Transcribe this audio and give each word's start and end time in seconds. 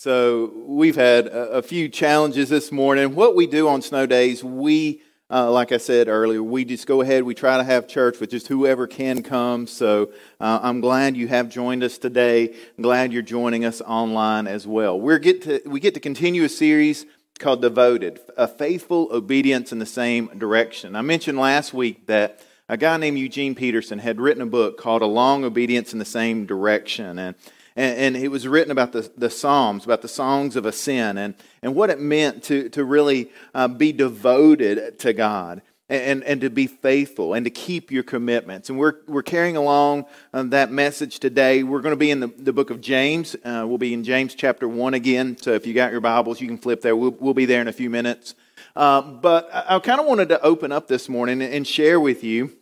So 0.00 0.54
we've 0.64 0.96
had 0.96 1.26
a, 1.26 1.58
a 1.58 1.62
few 1.62 1.90
challenges 1.90 2.48
this 2.48 2.72
morning. 2.72 3.14
What 3.14 3.36
we 3.36 3.46
do 3.46 3.68
on 3.68 3.82
snow 3.82 4.06
days, 4.06 4.42
we, 4.42 5.02
uh, 5.28 5.50
like 5.50 5.72
I 5.72 5.76
said 5.76 6.08
earlier, 6.08 6.42
we 6.42 6.64
just 6.64 6.86
go 6.86 7.02
ahead. 7.02 7.24
We 7.24 7.34
try 7.34 7.58
to 7.58 7.64
have 7.64 7.86
church 7.86 8.18
with 8.18 8.30
just 8.30 8.48
whoever 8.48 8.86
can 8.86 9.22
come. 9.22 9.66
So 9.66 10.10
uh, 10.40 10.60
I'm 10.62 10.80
glad 10.80 11.18
you 11.18 11.28
have 11.28 11.50
joined 11.50 11.84
us 11.84 11.98
today. 11.98 12.48
I'm 12.48 12.82
glad 12.82 13.12
you're 13.12 13.20
joining 13.20 13.66
us 13.66 13.82
online 13.82 14.46
as 14.46 14.66
well. 14.66 14.98
we 14.98 15.18
get 15.18 15.42
to 15.42 15.60
we 15.66 15.80
get 15.80 15.92
to 15.92 16.00
continue 16.00 16.44
a 16.44 16.48
series 16.48 17.04
called 17.38 17.60
Devoted, 17.60 18.20
a 18.38 18.48
faithful 18.48 19.10
obedience 19.12 19.70
in 19.70 19.80
the 19.80 19.84
same 19.84 20.28
direction. 20.28 20.96
I 20.96 21.02
mentioned 21.02 21.36
last 21.36 21.74
week 21.74 22.06
that 22.06 22.40
a 22.70 22.78
guy 22.78 22.96
named 22.96 23.18
Eugene 23.18 23.54
Peterson 23.54 23.98
had 23.98 24.18
written 24.18 24.42
a 24.42 24.46
book 24.46 24.78
called 24.78 25.02
A 25.02 25.06
Long 25.06 25.44
Obedience 25.44 25.92
in 25.92 25.98
the 25.98 26.06
Same 26.06 26.46
Direction. 26.46 27.18
And 27.18 27.36
and, 27.76 28.16
and, 28.16 28.16
it 28.16 28.28
was 28.28 28.46
written 28.46 28.70
about 28.70 28.92
the, 28.92 29.10
the 29.16 29.30
Psalms, 29.30 29.84
about 29.84 30.02
the 30.02 30.08
songs 30.08 30.56
of 30.56 30.66
ascent, 30.66 31.18
and, 31.18 31.34
and 31.62 31.74
what 31.74 31.90
it 31.90 32.00
meant 32.00 32.42
to, 32.44 32.68
to 32.70 32.84
really 32.84 33.30
uh, 33.54 33.68
be 33.68 33.92
devoted 33.92 34.98
to 35.00 35.12
God 35.12 35.62
and, 35.90 36.22
and 36.22 36.40
to 36.40 36.50
be 36.50 36.68
faithful 36.68 37.34
and 37.34 37.44
to 37.44 37.50
keep 37.50 37.90
your 37.90 38.04
commitments. 38.04 38.70
And 38.70 38.78
we're, 38.78 38.94
we're 39.08 39.22
carrying 39.22 39.56
along 39.56 40.06
um, 40.32 40.50
that 40.50 40.70
message 40.70 41.18
today. 41.18 41.64
We're 41.64 41.80
going 41.80 41.92
to 41.92 41.96
be 41.96 42.12
in 42.12 42.20
the, 42.20 42.28
the 42.28 42.52
book 42.52 42.70
of 42.70 42.80
James. 42.80 43.34
Uh, 43.44 43.64
we'll 43.66 43.76
be 43.76 43.92
in 43.92 44.04
James 44.04 44.34
chapter 44.34 44.68
1 44.68 44.94
again. 44.94 45.36
So 45.36 45.52
if 45.52 45.66
you 45.66 45.74
got 45.74 45.90
your 45.90 46.00
Bibles, 46.00 46.40
you 46.40 46.46
can 46.46 46.58
flip 46.58 46.80
there. 46.80 46.94
We'll, 46.94 47.16
we'll 47.18 47.34
be 47.34 47.44
there 47.44 47.60
in 47.60 47.66
a 47.66 47.72
few 47.72 47.90
minutes. 47.90 48.36
Uh, 48.76 49.02
but 49.02 49.50
I, 49.52 49.76
I 49.76 49.78
kind 49.80 50.00
of 50.00 50.06
wanted 50.06 50.28
to 50.28 50.40
open 50.42 50.70
up 50.70 50.86
this 50.86 51.08
morning 51.08 51.42
and 51.42 51.66
share 51.66 51.98
with 51.98 52.22
you 52.22 52.52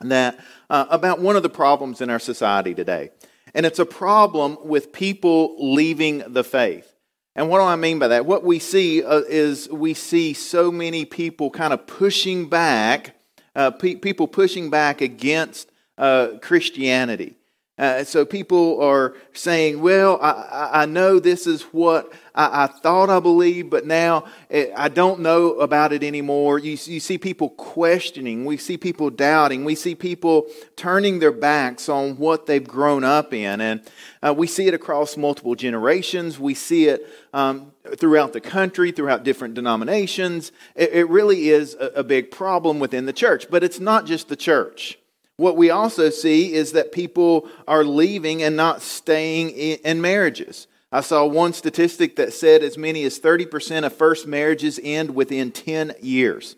that 0.00 0.38
uh, 0.70 0.86
about 0.88 1.20
one 1.20 1.36
of 1.36 1.42
the 1.42 1.50
problems 1.50 2.00
in 2.00 2.08
our 2.08 2.18
society 2.18 2.74
today. 2.74 3.10
And 3.54 3.66
it's 3.66 3.78
a 3.78 3.86
problem 3.86 4.56
with 4.62 4.92
people 4.92 5.56
leaving 5.74 6.22
the 6.26 6.44
faith. 6.44 6.94
And 7.34 7.48
what 7.48 7.58
do 7.58 7.64
I 7.64 7.76
mean 7.76 7.98
by 7.98 8.08
that? 8.08 8.26
What 8.26 8.44
we 8.44 8.58
see 8.58 9.02
uh, 9.02 9.22
is 9.28 9.68
we 9.70 9.94
see 9.94 10.34
so 10.34 10.70
many 10.70 11.04
people 11.04 11.50
kind 11.50 11.72
of 11.72 11.86
pushing 11.86 12.48
back, 12.48 13.16
uh, 13.54 13.70
pe- 13.70 13.94
people 13.94 14.28
pushing 14.28 14.70
back 14.70 15.00
against 15.00 15.70
uh, 15.96 16.38
Christianity. 16.42 17.36
Uh, 17.78 18.04
so 18.04 18.24
people 18.26 18.82
are 18.82 19.14
saying, 19.32 19.80
well, 19.80 20.18
I, 20.20 20.82
I 20.82 20.86
know 20.86 21.18
this 21.18 21.46
is 21.46 21.62
what 21.62 22.12
I, 22.34 22.64
I, 22.64 22.66
thought 22.66 23.08
I 23.08 23.18
believed, 23.18 23.70
but 23.70 23.86
now 23.86 24.26
eh, 24.50 24.70
I 24.76 24.90
don't 24.90 25.20
know 25.20 25.54
about 25.54 25.94
it 25.94 26.02
anymore. 26.02 26.58
You, 26.58 26.72
you 26.72 27.00
see 27.00 27.16
people 27.16 27.48
questioning. 27.48 28.44
We 28.44 28.58
see 28.58 28.76
people 28.76 29.08
doubting. 29.08 29.64
We 29.64 29.74
see 29.74 29.94
people 29.94 30.48
turning 30.76 31.18
their 31.18 31.32
backs 31.32 31.88
on 31.88 32.18
what 32.18 32.44
they've 32.44 32.62
grown 32.66 33.04
up 33.04 33.32
in. 33.32 33.62
And 33.62 33.80
uh, 34.22 34.34
we 34.36 34.46
see 34.46 34.66
it 34.66 34.74
across 34.74 35.16
multiple 35.16 35.54
generations. 35.54 36.38
We 36.38 36.52
see 36.52 36.88
it 36.88 37.08
um, 37.32 37.72
throughout 37.96 38.34
the 38.34 38.42
country, 38.42 38.92
throughout 38.92 39.24
different 39.24 39.54
denominations. 39.54 40.52
It, 40.74 40.92
it 40.92 41.08
really 41.08 41.48
is 41.48 41.74
a, 41.80 41.86
a 41.96 42.04
big 42.04 42.30
problem 42.30 42.80
within 42.80 43.06
the 43.06 43.14
church. 43.14 43.46
But 43.50 43.64
it's 43.64 43.80
not 43.80 44.04
just 44.04 44.28
the 44.28 44.36
church. 44.36 44.98
What 45.36 45.56
we 45.56 45.70
also 45.70 46.10
see 46.10 46.52
is 46.52 46.72
that 46.72 46.92
people 46.92 47.48
are 47.66 47.84
leaving 47.84 48.42
and 48.42 48.56
not 48.56 48.82
staying 48.82 49.50
in 49.50 50.00
marriages. 50.00 50.66
I 50.92 51.00
saw 51.00 51.24
one 51.24 51.54
statistic 51.54 52.16
that 52.16 52.34
said 52.34 52.62
as 52.62 52.76
many 52.76 53.04
as 53.04 53.18
30% 53.18 53.86
of 53.86 53.94
first 53.94 54.26
marriages 54.26 54.78
end 54.82 55.14
within 55.14 55.50
10 55.50 55.94
years. 56.02 56.56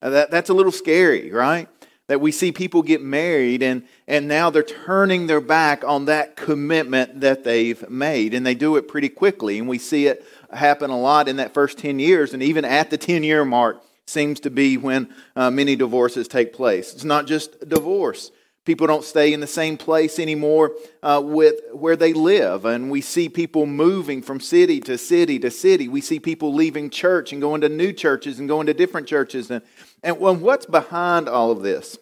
That, 0.00 0.30
that's 0.30 0.48
a 0.48 0.54
little 0.54 0.72
scary, 0.72 1.30
right? 1.30 1.68
That 2.08 2.20
we 2.20 2.32
see 2.32 2.50
people 2.50 2.82
get 2.82 3.02
married 3.02 3.62
and, 3.62 3.86
and 4.08 4.26
now 4.26 4.48
they're 4.48 4.62
turning 4.62 5.26
their 5.26 5.40
back 5.40 5.84
on 5.84 6.06
that 6.06 6.34
commitment 6.34 7.20
that 7.20 7.44
they've 7.44 7.88
made. 7.90 8.32
And 8.32 8.44
they 8.46 8.54
do 8.54 8.76
it 8.76 8.88
pretty 8.88 9.10
quickly. 9.10 9.58
And 9.58 9.68
we 9.68 9.78
see 9.78 10.06
it 10.06 10.24
happen 10.50 10.88
a 10.88 10.98
lot 10.98 11.28
in 11.28 11.36
that 11.36 11.52
first 11.52 11.76
10 11.76 11.98
years. 11.98 12.32
And 12.32 12.42
even 12.42 12.64
at 12.64 12.88
the 12.88 12.96
10 12.96 13.22
year 13.22 13.44
mark 13.44 13.83
seems 14.06 14.40
to 14.40 14.50
be 14.50 14.76
when 14.76 15.12
uh, 15.36 15.50
many 15.50 15.76
divorces 15.76 16.28
take 16.28 16.52
place. 16.52 16.92
It's 16.92 17.04
not 17.04 17.26
just 17.26 17.68
divorce, 17.68 18.30
People 18.64 18.86
don't 18.86 19.04
stay 19.04 19.34
in 19.34 19.40
the 19.40 19.46
same 19.46 19.76
place 19.76 20.18
anymore 20.18 20.72
uh, 21.02 21.20
with 21.22 21.56
where 21.72 21.96
they 21.96 22.14
live. 22.14 22.64
And 22.64 22.90
we 22.90 23.02
see 23.02 23.28
people 23.28 23.66
moving 23.66 24.22
from 24.22 24.40
city 24.40 24.80
to 24.80 24.96
city 24.96 25.38
to 25.40 25.50
city. 25.50 25.86
We 25.86 26.00
see 26.00 26.18
people 26.18 26.54
leaving 26.54 26.88
church 26.88 27.32
and 27.32 27.42
going 27.42 27.60
to 27.60 27.68
new 27.68 27.92
churches 27.92 28.38
and 28.38 28.48
going 28.48 28.66
to 28.66 28.74
different 28.74 29.06
churches. 29.06 29.50
And, 29.50 29.62
and 30.02 30.18
what's 30.18 30.64
behind 30.64 31.28
all 31.28 31.50
of 31.50 31.62
this? 31.62 31.98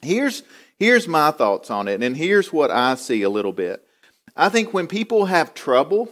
Here's, 0.00 0.42
here's 0.76 1.06
my 1.06 1.30
thoughts 1.30 1.70
on 1.70 1.86
it, 1.86 2.02
and 2.02 2.16
here's 2.16 2.52
what 2.52 2.72
I 2.72 2.96
see 2.96 3.22
a 3.22 3.30
little 3.30 3.52
bit. 3.52 3.86
I 4.36 4.48
think 4.48 4.74
when 4.74 4.88
people 4.88 5.26
have 5.26 5.54
trouble, 5.54 6.08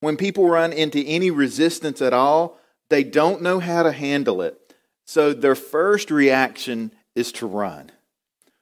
when 0.00 0.16
people 0.16 0.48
run 0.48 0.72
into 0.72 1.04
any 1.06 1.30
resistance 1.30 2.02
at 2.02 2.12
all, 2.12 2.58
they 2.88 3.04
don't 3.04 3.42
know 3.42 3.60
how 3.60 3.84
to 3.84 3.92
handle 3.92 4.42
it. 4.42 4.59
So 5.10 5.32
their 5.32 5.56
first 5.56 6.12
reaction 6.12 6.92
is 7.16 7.32
to 7.32 7.46
run. 7.48 7.90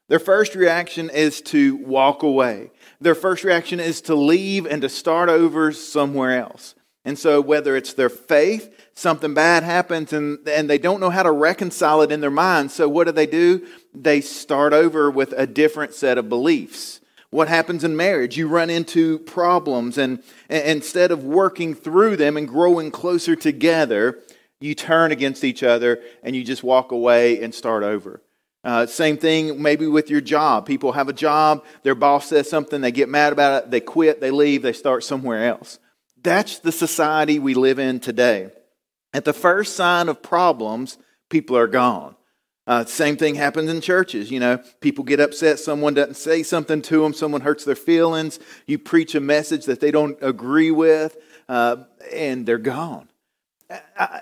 Their 0.09 0.19
first 0.19 0.55
reaction 0.55 1.11
is 1.11 1.43
to 1.43 1.77
walk 1.77 2.23
away. 2.23 2.71
Their 3.03 3.15
first 3.15 3.45
reaction 3.45 3.81
is 3.81 4.01
to 4.03 4.15
leave 4.15 4.65
and 4.65 4.81
to 4.81 4.89
start 4.89 5.29
over 5.29 5.73
somewhere 5.73 6.41
else. 6.41 6.75
And 7.05 7.19
so, 7.19 7.43
whether 7.43 7.77
it's 7.77 7.93
their 7.93 8.09
faith, 8.09 8.75
something 8.95 9.35
bad 9.35 9.63
happens 9.63 10.15
and, 10.15 10.39
and 10.49 10.71
they 10.71 10.79
don't 10.79 11.01
know 11.01 11.11
how 11.11 11.23
to 11.23 11.33
reconcile 11.33 12.01
it 12.01 12.11
in 12.11 12.23
their 12.23 12.31
mind. 12.31 12.71
So, 12.71 12.89
what 12.89 13.05
do 13.05 13.13
they 13.13 13.27
do? 13.27 13.67
They 13.93 14.23
start 14.23 14.73
over 14.73 15.11
with 15.11 15.35
a 15.37 15.47
different 15.47 15.93
set 15.93 16.17
of 16.17 16.31
beliefs. 16.31 17.03
What 17.29 17.49
happens 17.49 17.85
in 17.85 17.95
marriage? 17.95 18.39
You 18.39 18.49
run 18.49 18.71
into 18.71 19.19
problems, 19.19 19.99
and, 19.99 20.23
and 20.49 20.67
instead 20.67 21.11
of 21.11 21.25
working 21.25 21.75
through 21.75 22.17
them 22.17 22.39
and 22.39 22.49
growing 22.49 22.91
closer 22.91 23.37
together, 23.37 24.21
you 24.61 24.75
turn 24.75 25.13
against 25.13 25.45
each 25.45 25.63
other 25.63 26.01
and 26.23 26.35
you 26.35 26.45
just 26.45 26.63
walk 26.63 26.93
away 26.93 27.43
and 27.43 27.55
start 27.55 27.83
over. 27.83 28.23
Uh, 28.65 28.87
same 28.87 29.17
thing 29.17 29.63
maybe 29.63 29.87
with 29.87 30.11
your 30.11 30.21
job. 30.21 30.67
People 30.67 30.93
have 30.93 31.09
a 31.09 31.13
job, 31.13 31.65
their 31.85 31.95
boss 31.95 32.27
says 32.27 32.51
something, 32.51 32.81
they 32.81 32.93
get 32.93 33.09
mad 33.09 33.33
about 33.33 33.65
it, 33.65 33.71
they 33.71 33.81
quit, 33.81 34.21
they 34.21 34.31
leave, 34.31 34.63
they 34.63 34.73
start 34.73 35.05
somewhere 35.05 35.49
else. 35.49 35.79
That's 36.21 36.59
the 36.59 36.73
society 36.73 37.39
we 37.39 37.55
live 37.55 37.79
in 37.79 38.01
today. 38.01 38.51
At 39.15 39.25
the 39.25 39.33
first 39.33 39.77
sign 39.77 40.09
of 40.09 40.23
problems, 40.23 40.99
people 41.31 41.57
are 41.57 41.69
gone. 41.69 42.17
Uh, 42.67 42.85
same 42.85 43.17
thing 43.17 43.37
happens 43.37 43.71
in 43.71 43.81
churches. 43.81 44.31
You 44.31 44.41
know, 44.41 44.59
people 44.81 45.05
get 45.05 45.21
upset, 45.21 45.59
someone 45.61 45.95
doesn't 45.95 46.17
say 46.17 46.43
something 46.43 46.83
to 46.83 47.03
them, 47.03 47.15
someone 47.15 47.41
hurts 47.41 47.65
their 47.65 47.77
feelings, 47.77 48.41
you 48.67 48.79
preach 48.79 49.15
a 49.15 49.21
message 49.21 49.67
that 49.67 49.81
they 49.81 49.93
don't 49.93 50.19
agree 50.21 50.73
with, 50.73 51.17
uh, 51.49 51.77
and 52.13 52.45
they're 52.45 52.59
gone 52.59 53.08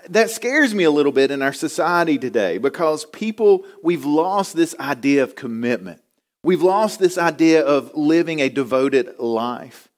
that 0.09 0.29
scares 0.29 0.75
me 0.75 0.83
a 0.83 0.91
little 0.91 1.11
bit 1.11 1.31
in 1.31 1.41
our 1.41 1.53
society 1.53 2.17
today 2.17 2.57
because 2.57 3.05
people, 3.05 3.65
we've 3.81 4.05
lost 4.05 4.55
this 4.55 4.75
idea 4.79 5.23
of 5.23 5.35
commitment. 5.35 6.01
We've 6.43 6.61
lost 6.61 6.99
this 6.99 7.17
idea 7.17 7.65
of 7.65 7.95
living 7.95 8.39
a 8.39 8.49
devoted 8.49 9.17
life. 9.19 9.89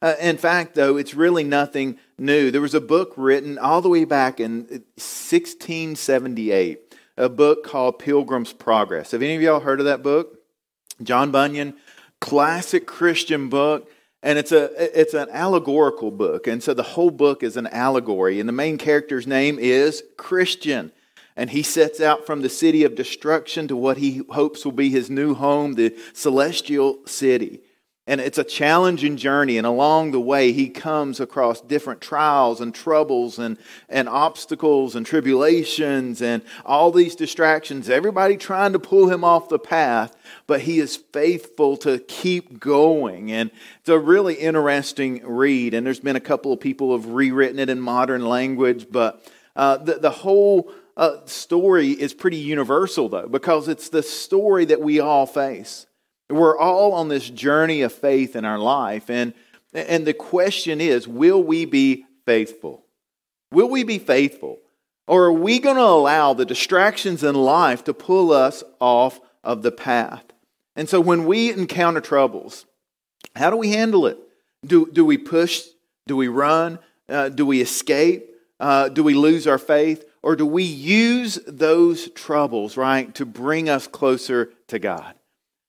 Uh, 0.00 0.14
in 0.20 0.36
fact, 0.36 0.74
though, 0.74 0.96
it's 0.96 1.14
really 1.14 1.42
nothing 1.42 1.98
new. 2.18 2.50
There 2.50 2.60
was 2.60 2.74
a 2.74 2.80
book 2.80 3.12
written 3.16 3.58
all 3.58 3.80
the 3.82 3.88
way 3.88 4.04
back 4.04 4.38
in 4.38 4.60
1678, 4.96 6.94
a 7.16 7.28
book 7.28 7.64
called 7.64 7.98
Pilgrim's 7.98 8.52
Progress. 8.52 9.10
Have 9.10 9.22
any 9.22 9.34
of 9.34 9.42
y'all 9.42 9.60
heard 9.60 9.80
of 9.80 9.86
that 9.86 10.04
book? 10.04 10.38
John 11.02 11.32
Bunyan, 11.32 11.74
classic 12.20 12.86
Christian 12.86 13.48
book. 13.48 13.90
And 14.22 14.38
it's, 14.38 14.50
a, 14.52 15.00
it's 15.00 15.14
an 15.14 15.28
allegorical 15.30 16.10
book. 16.10 16.46
And 16.46 16.62
so 16.62 16.74
the 16.74 16.82
whole 16.82 17.10
book 17.10 17.42
is 17.42 17.56
an 17.56 17.68
allegory. 17.68 18.40
And 18.40 18.48
the 18.48 18.52
main 18.52 18.76
character's 18.76 19.26
name 19.26 19.58
is 19.60 20.02
Christian. 20.16 20.92
And 21.36 21.50
he 21.50 21.62
sets 21.62 22.00
out 22.00 22.26
from 22.26 22.42
the 22.42 22.48
city 22.48 22.82
of 22.82 22.96
destruction 22.96 23.68
to 23.68 23.76
what 23.76 23.98
he 23.98 24.22
hopes 24.30 24.64
will 24.64 24.72
be 24.72 24.90
his 24.90 25.08
new 25.08 25.34
home, 25.34 25.74
the 25.74 25.96
celestial 26.12 26.98
city. 27.06 27.60
And 28.08 28.22
it's 28.22 28.38
a 28.38 28.44
challenging 28.44 29.18
journey. 29.18 29.58
And 29.58 29.66
along 29.66 30.12
the 30.12 30.20
way, 30.20 30.52
he 30.52 30.70
comes 30.70 31.20
across 31.20 31.60
different 31.60 32.00
trials 32.00 32.62
and 32.62 32.74
troubles 32.74 33.38
and, 33.38 33.58
and 33.86 34.08
obstacles 34.08 34.96
and 34.96 35.04
tribulations 35.04 36.22
and 36.22 36.42
all 36.64 36.90
these 36.90 37.14
distractions. 37.14 37.90
Everybody 37.90 38.38
trying 38.38 38.72
to 38.72 38.78
pull 38.78 39.10
him 39.10 39.24
off 39.24 39.50
the 39.50 39.58
path, 39.58 40.16
but 40.46 40.62
he 40.62 40.78
is 40.80 40.96
faithful 40.96 41.76
to 41.76 41.98
keep 41.98 42.58
going. 42.58 43.30
And 43.30 43.50
it's 43.80 43.90
a 43.90 43.98
really 43.98 44.36
interesting 44.36 45.20
read. 45.22 45.74
And 45.74 45.86
there's 45.86 46.00
been 46.00 46.16
a 46.16 46.20
couple 46.20 46.50
of 46.50 46.60
people 46.60 46.96
have 46.96 47.06
rewritten 47.10 47.58
it 47.58 47.68
in 47.68 47.78
modern 47.78 48.26
language, 48.26 48.86
but 48.90 49.22
uh, 49.54 49.76
the, 49.76 49.98
the 49.98 50.10
whole 50.10 50.72
uh, 50.96 51.26
story 51.26 51.90
is 51.90 52.14
pretty 52.14 52.38
universal, 52.38 53.10
though, 53.10 53.28
because 53.28 53.68
it's 53.68 53.90
the 53.90 54.02
story 54.02 54.64
that 54.64 54.80
we 54.80 54.98
all 54.98 55.26
face. 55.26 55.84
We're 56.30 56.58
all 56.58 56.92
on 56.92 57.08
this 57.08 57.30
journey 57.30 57.82
of 57.82 57.92
faith 57.92 58.36
in 58.36 58.44
our 58.44 58.58
life. 58.58 59.08
And, 59.08 59.32
and 59.72 60.06
the 60.06 60.14
question 60.14 60.80
is 60.80 61.08
will 61.08 61.42
we 61.42 61.64
be 61.64 62.04
faithful? 62.26 62.84
Will 63.52 63.68
we 63.68 63.82
be 63.82 63.98
faithful? 63.98 64.58
Or 65.06 65.24
are 65.24 65.32
we 65.32 65.58
going 65.58 65.76
to 65.76 65.82
allow 65.82 66.34
the 66.34 66.44
distractions 66.44 67.24
in 67.24 67.34
life 67.34 67.82
to 67.84 67.94
pull 67.94 68.30
us 68.30 68.62
off 68.78 69.20
of 69.42 69.62
the 69.62 69.72
path? 69.72 70.24
And 70.76 70.88
so 70.88 71.00
when 71.00 71.24
we 71.24 71.50
encounter 71.50 72.00
troubles, 72.00 72.66
how 73.34 73.48
do 73.50 73.56
we 73.56 73.70
handle 73.70 74.06
it? 74.06 74.18
Do, 74.64 74.90
do 74.92 75.04
we 75.04 75.16
push? 75.16 75.62
Do 76.06 76.16
we 76.16 76.28
run? 76.28 76.78
Uh, 77.08 77.30
do 77.30 77.46
we 77.46 77.62
escape? 77.62 78.28
Uh, 78.60 78.90
do 78.90 79.02
we 79.02 79.14
lose 79.14 79.46
our 79.46 79.58
faith? 79.58 80.04
Or 80.22 80.36
do 80.36 80.44
we 80.44 80.64
use 80.64 81.38
those 81.46 82.10
troubles, 82.10 82.76
right, 82.76 83.14
to 83.14 83.24
bring 83.24 83.68
us 83.68 83.86
closer 83.86 84.52
to 84.66 84.78
God? 84.78 85.14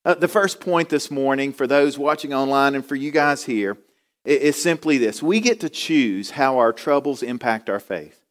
Uh, 0.04 0.14
the 0.14 0.28
first 0.28 0.60
point 0.60 0.88
this 0.88 1.10
morning 1.10 1.52
for 1.52 1.66
those 1.66 1.98
watching 1.98 2.32
online 2.32 2.74
and 2.74 2.86
for 2.86 2.94
you 2.94 3.10
guys 3.10 3.44
here 3.44 3.76
is 4.24 4.60
simply 4.60 4.98
this 4.98 5.22
we 5.22 5.40
get 5.40 5.60
to 5.60 5.68
choose 5.68 6.30
how 6.30 6.58
our 6.58 6.72
troubles 6.72 7.22
impact 7.22 7.68
our 7.68 7.80
faith. 7.80 8.24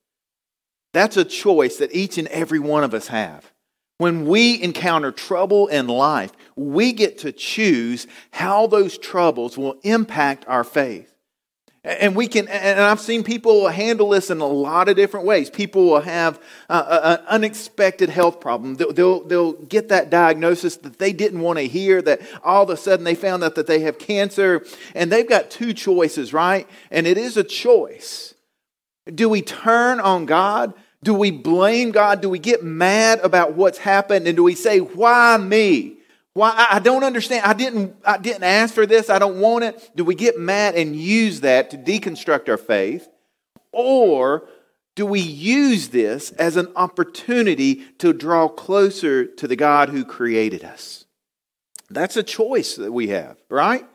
That's 0.94 1.18
a 1.18 1.25
choice 1.25 1.77
that 1.77 1.94
each 1.94 2.18
and 2.18 2.27
every 2.30 2.60
one 2.60 2.83
of 2.83 2.94
us 2.94 3.07
have. 3.07 3.51
When 4.00 4.25
we 4.25 4.62
encounter 4.62 5.12
trouble 5.12 5.68
in 5.68 5.88
life, 5.88 6.31
we 6.56 6.94
get 6.94 7.19
to 7.19 7.31
choose 7.31 8.07
how 8.31 8.65
those 8.65 8.98
troubles 8.98 9.57
will 9.57 9.75
impact 9.83 10.45
our 10.48 10.63
faith. 10.63 11.13
And 11.81 12.13
we 12.13 12.27
can, 12.27 12.49
and 12.49 12.81
I've 12.81 12.99
seen 12.99 13.23
people 13.23 13.69
handle 13.69 14.09
this 14.09 14.29
in 14.29 14.41
a 14.41 14.45
lot 14.45 14.89
of 14.89 14.97
different 14.97 15.25
ways. 15.25 15.49
People 15.49 15.85
will 15.85 16.01
have 16.01 16.41
an 16.67 17.19
unexpected 17.27 18.09
health 18.09 18.41
problem. 18.41 18.75
They'll, 18.75 18.91
they'll, 18.91 19.23
they'll, 19.23 19.53
get 19.53 19.87
that 19.89 20.09
diagnosis 20.09 20.75
that 20.77 20.99
they 20.99 21.13
didn't 21.13 21.39
want 21.39 21.57
to 21.57 21.67
hear, 21.67 22.01
that 22.01 22.21
all 22.43 22.63
of 22.63 22.69
a 22.69 22.75
sudden 22.75 23.05
they 23.05 23.15
found 23.15 23.43
out 23.45 23.55
that 23.55 23.67
they 23.67 23.79
have 23.81 23.97
cancer. 23.97 24.65
And 24.93 25.09
they've 25.09 25.27
got 25.27 25.49
two 25.49 25.73
choices, 25.73 26.33
right? 26.33 26.67
And 26.91 27.07
it 27.07 27.17
is 27.17 27.37
a 27.37 27.43
choice. 27.45 28.33
Do 29.05 29.29
we 29.29 29.41
turn 29.41 30.01
on 30.01 30.25
God? 30.25 30.73
Do 31.01 31.13
we 31.13 31.31
blame 31.31 31.91
God? 31.91 32.19
Do 32.21 32.29
we 32.29 32.39
get 32.39 32.61
mad 32.61 33.19
about 33.21 33.53
what's 33.53 33.77
happened? 33.77 34.27
And 34.27 34.35
do 34.35 34.43
we 34.43 34.55
say, 34.55 34.79
why 34.79 35.37
me? 35.37 35.99
Why 36.33 36.67
I 36.69 36.79
don't 36.79 37.03
understand. 37.03 37.45
I 37.45 37.53
didn't 37.53 37.95
I 38.05 38.17
didn't 38.17 38.43
ask 38.43 38.73
for 38.73 38.85
this. 38.85 39.09
I 39.09 39.19
don't 39.19 39.39
want 39.39 39.63
it. 39.63 39.91
Do 39.95 40.03
we 40.05 40.15
get 40.15 40.39
mad 40.39 40.75
and 40.75 40.95
use 40.95 41.41
that 41.41 41.71
to 41.71 41.77
deconstruct 41.77 42.49
our 42.49 42.57
faith? 42.57 43.07
Or 43.71 44.47
do 44.95 45.05
we 45.05 45.21
use 45.21 45.89
this 45.89 46.31
as 46.31 46.57
an 46.57 46.67
opportunity 46.75 47.85
to 47.99 48.13
draw 48.13 48.47
closer 48.47 49.25
to 49.25 49.47
the 49.47 49.55
God 49.55 49.89
who 49.89 50.03
created 50.03 50.63
us? 50.63 51.05
That's 51.89 52.17
a 52.17 52.23
choice 52.23 52.75
that 52.75 52.91
we 52.91 53.07
have, 53.07 53.37
right? 53.49 53.85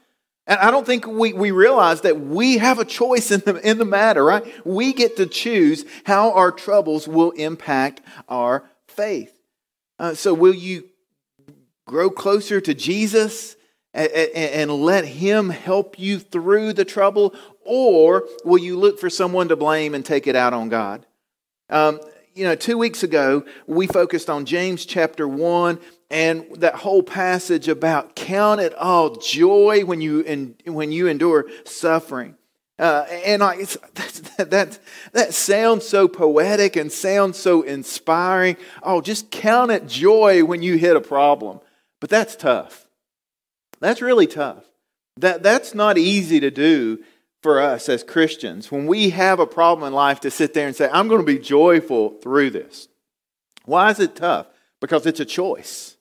And 0.47 0.59
I 0.59 0.71
don't 0.71 0.87
think 0.87 1.07
we, 1.07 1.33
we 1.33 1.51
realize 1.51 2.03
that 2.03 2.21
we 2.21 2.59
have 2.59 2.79
a 2.79 2.85
choice 2.85 3.31
in 3.31 3.41
the, 3.41 3.57
in 3.69 3.79
the 3.79 3.85
matter, 3.85 4.25
right? 4.25 4.45
We 4.67 4.93
get 4.93 5.17
to 5.17 5.27
choose 5.27 5.85
how 6.05 6.33
our 6.33 6.51
troubles 6.51 7.09
will 7.09 7.31
impact 7.33 8.03
our 8.29 8.65
faith. 8.89 9.39
Uh, 9.99 10.15
so, 10.15 10.35
will 10.35 10.55
you 10.55 10.89
grow 11.87 12.11
closer 12.11 12.61
to 12.61 12.75
Jesus 12.75 13.57
and, 13.93 14.11
and, 14.11 14.73
let 14.73 15.05
Him 15.05 15.51
help 15.51 15.99
you 15.99 16.19
through 16.19 16.73
the 16.73 16.85
trouble? 16.85 17.35
Or 17.65 18.27
will 18.45 18.59
you 18.59 18.77
look 18.77 18.99
for 18.99 19.09
someone 19.09 19.49
to 19.49 19.57
blame 19.57 19.95
and 19.95 20.05
take 20.05 20.27
it 20.27 20.35
out 20.35 20.53
on 20.53 20.69
God? 20.69 21.07
Um, 21.71 22.01
you 22.35 22.45
know, 22.45 22.57
two 22.57 22.77
weeks 22.77 23.05
ago, 23.05 23.45
we 23.67 23.87
focused 23.87 24.29
on 24.29 24.45
James 24.45 24.85
chapter 24.85 25.29
1 25.29 25.79
and 26.11 26.47
that 26.57 26.75
whole 26.75 27.03
passage 27.03 27.69
about 27.69 28.17
count 28.17 28.61
it 28.61 28.75
all 28.75 29.11
joy 29.17 29.85
when 29.85 30.01
you, 30.01 30.21
in, 30.21 30.57
when 30.67 30.91
you 30.91 31.07
endure 31.07 31.47
suffering. 31.65 32.37
Uh, 32.79 33.07
and 33.09 33.43
I, 33.43 33.57
that, 33.95 34.51
that, 34.51 34.79
that 35.13 35.35
sounds 35.35 35.87
so 35.87 36.09
poetic 36.09 36.75
and 36.75 36.91
sounds 36.91 37.39
so 37.39 37.63
inspiring. 37.63 38.57
Oh, 38.83 39.01
just 39.01 39.31
count 39.31 39.71
it 39.71 39.87
joy 39.87 40.45
when 40.45 40.63
you 40.63 40.77
hit 40.77 40.97
a 40.97 41.01
problem. 41.01 41.61
But 42.05 42.11
that's 42.11 42.37
tough. 42.37 42.87
That's 43.81 44.03
really 44.03 44.27
tough. 44.27 44.63
That, 45.17 45.43
that's 45.43 45.75
not 45.75 45.97
easy 45.97 46.39
to 46.39 46.51
do 46.51 47.03
for 47.43 47.59
us 47.59 47.89
as 47.89 48.03
Christians 48.03 48.71
when 48.71 48.87
we 48.87 49.09
have 49.09 49.41
a 49.41 49.47
problem 49.47 49.89
in 49.89 49.95
life 49.95 50.21
to 50.21 50.31
sit 50.31 50.53
there 50.53 50.67
and 50.67 50.77
say, 50.77 50.91
I'm 50.93 51.09
going 51.09 51.23
to 51.23 51.27
be 51.27 51.39
joyful 51.39 52.11
through 52.21 52.51
this. 52.51 52.89
Why 53.65 53.91
is 53.91 54.01
it 54.01 54.17
tough? 54.17 54.49
Because 54.83 55.07
it's 55.07 55.19
a 55.19 55.25
choice. 55.25 55.97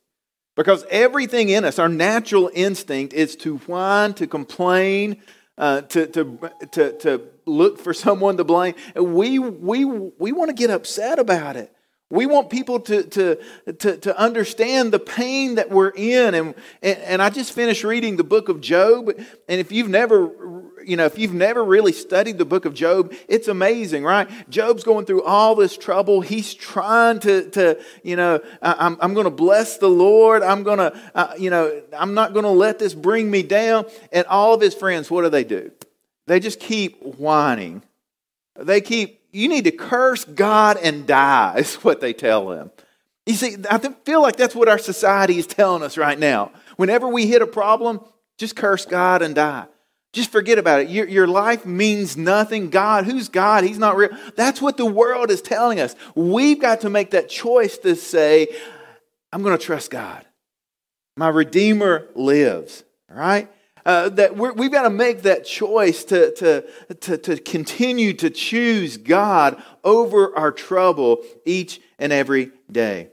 Because 0.58 0.84
everything 0.90 1.48
in 1.48 1.64
us, 1.64 1.80
our 1.80 1.88
natural 1.88 2.52
instinct 2.54 3.14
is 3.14 3.38
to 3.38 3.60
whine, 3.60 4.14
to 4.16 4.28
complain, 4.28 5.22
uh, 5.58 5.84
to, 5.84 6.08
to, 6.08 6.52
to, 6.74 6.98
to 6.98 7.22
look 7.46 7.80
for 7.80 7.94
someone 7.94 8.36
to 8.36 8.44
blame. 8.44 8.76
We, 8.94 9.40
we, 9.40 9.86
we 9.86 10.34
want 10.34 10.50
to 10.50 10.54
get 10.54 10.70
upset 10.70 11.18
about 11.18 11.56
it. 11.56 11.74
We 12.14 12.28
want 12.28 12.52
people 12.52 12.80
to, 12.82 13.02
to, 13.02 13.40
to, 13.80 13.98
to 13.98 14.16
understand 14.20 14.94
the 14.94 15.00
pain 15.00 15.56
that 15.56 15.72
we're 15.72 15.90
in. 15.90 16.36
And, 16.36 16.54
and, 16.84 17.00
and 17.00 17.22
I 17.24 17.32
just 17.32 17.54
finished 17.54 17.84
reading 17.84 18.18
the 18.18 18.24
book 18.24 18.50
of 18.50 18.62
Job. 18.62 19.10
And 19.50 19.60
if 19.60 19.72
you've 19.72 19.90
never, 19.90 20.30
you 20.86 20.96
know, 20.96 21.06
if 21.06 21.18
you've 21.18 21.34
never 21.34 21.64
really 21.64 21.92
studied 21.92 22.38
the 22.38 22.46
book 22.46 22.66
of 22.66 22.76
Job, 22.76 23.16
it's 23.28 23.48
amazing, 23.48 24.04
right? 24.04 24.30
Job's 24.48 24.84
going 24.84 25.08
through 25.08 25.24
all 25.24 25.56
this 25.56 25.76
trouble. 25.76 26.22
He's 26.22 26.54
trying 26.54 27.18
to, 27.22 27.50
to 27.50 27.82
you 28.04 28.16
know, 28.16 28.42
I'm, 28.62 28.96
I'm 29.02 29.16
going 29.16 29.26
to 29.26 29.32
bless 29.32 29.80
the 29.80 29.90
Lord. 29.90 30.44
I'm 30.44 30.62
going 30.62 30.78
to, 30.78 30.96
uh, 31.16 31.34
you 31.40 31.50
know, 31.50 31.82
I'm 31.98 32.14
not 32.14 32.34
going 32.34 32.46
to 32.46 32.52
let 32.52 32.78
this 32.78 32.94
bring 32.94 33.32
me 33.32 33.42
down. 33.42 33.86
And 34.12 34.28
all 34.28 34.54
of 34.54 34.62
his 34.62 34.76
friends, 34.76 35.10
what 35.10 35.24
do 35.24 35.30
they 35.30 35.44
do? 35.44 35.72
They 36.28 36.40
just 36.40 36.60
keep 36.60 37.02
whining. 37.02 37.82
They 38.56 38.82
keep 38.82 39.23
you 39.34 39.50
need 39.50 39.66
to 39.66 39.72
curse 39.72 40.24
God 40.24 40.78
and 40.82 41.06
die, 41.06 41.56
is 41.58 41.76
what 41.76 42.00
they 42.00 42.14
tell 42.14 42.48
them. 42.48 42.72
You 43.26 43.34
see, 43.34 43.56
I 43.70 43.78
feel 43.78 44.22
like 44.22 44.36
that's 44.36 44.56
what 44.56 44.68
our 44.68 44.78
society 44.78 45.38
is 45.38 45.48
telling 45.48 45.82
us 45.82 45.98
right 45.98 46.20
now. 46.20 46.52
Whenever 46.76 47.08
we 47.08 47.28
hit 47.28 47.42
a 47.42 47.48
problem, 47.48 48.02
just 48.38 48.56
curse 48.56 48.86
God 48.86 49.22
and 49.22 49.34
die. 49.34 49.66
Just 50.12 50.32
forget 50.32 50.60
about 50.60 50.82
it. 50.82 50.90
Your, 50.90 51.08
your 51.08 51.28
life 51.28 51.66
means 51.66 52.16
nothing. 52.16 52.70
God, 52.70 53.06
who's 53.06 53.30
God? 53.30 53.64
He's 53.64 53.80
not 53.80 53.96
real. 53.96 54.10
That's 54.36 54.62
what 54.62 54.78
the 54.78 54.86
world 54.86 55.32
is 55.32 55.42
telling 55.42 55.80
us. 55.80 55.96
We've 56.14 56.60
got 56.60 56.82
to 56.82 56.90
make 56.90 57.12
that 57.12 57.30
choice 57.30 57.80
to 57.80 57.96
say, 57.96 58.48
I'm 59.32 59.42
going 59.42 59.58
to 59.58 59.64
trust 59.64 59.90
God. 59.90 60.26
My 61.18 61.30
Redeemer 61.30 62.08
lives. 62.14 62.84
All 63.10 63.18
right? 63.18 63.50
Uh, 63.86 64.08
that 64.10 64.38
we 64.38 64.48
have 64.48 64.72
got 64.72 64.84
to 64.84 64.90
make 64.90 65.24
that 65.24 65.46
choice 65.46 66.06
to, 66.06 66.34
to, 66.36 66.62
to, 67.02 67.18
to 67.18 67.38
continue 67.38 68.14
to 68.14 68.30
choose 68.30 68.96
God 68.96 69.62
over 69.84 70.36
our 70.38 70.52
trouble 70.54 71.24
each 71.46 71.82
and 72.00 72.14
every 72.14 72.52
day. 72.72 73.10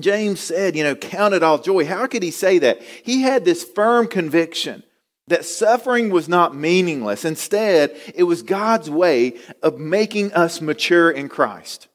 James 0.00 0.40
said, 0.40 0.74
you 0.74 0.82
know, 0.82 0.96
count 0.96 1.34
it 1.34 1.44
all 1.44 1.58
joy. 1.58 1.84
How 1.86 2.06
could 2.06 2.24
he 2.24 2.32
say 2.32 2.58
that? 2.58 2.82
He 2.82 3.22
had 3.22 3.44
this 3.44 3.62
firm 3.62 4.08
conviction 4.08 4.82
that 5.28 5.44
suffering 5.44 6.10
was 6.10 6.28
not 6.28 6.54
meaningless. 6.54 7.24
Instead, 7.24 7.96
it 8.14 8.24
was 8.24 8.42
God's 8.42 8.90
way 8.90 9.38
of 9.62 9.78
making 9.78 10.32
us 10.32 10.60
mature 10.60 11.10
in 11.10 11.28
Christ. 11.28 11.88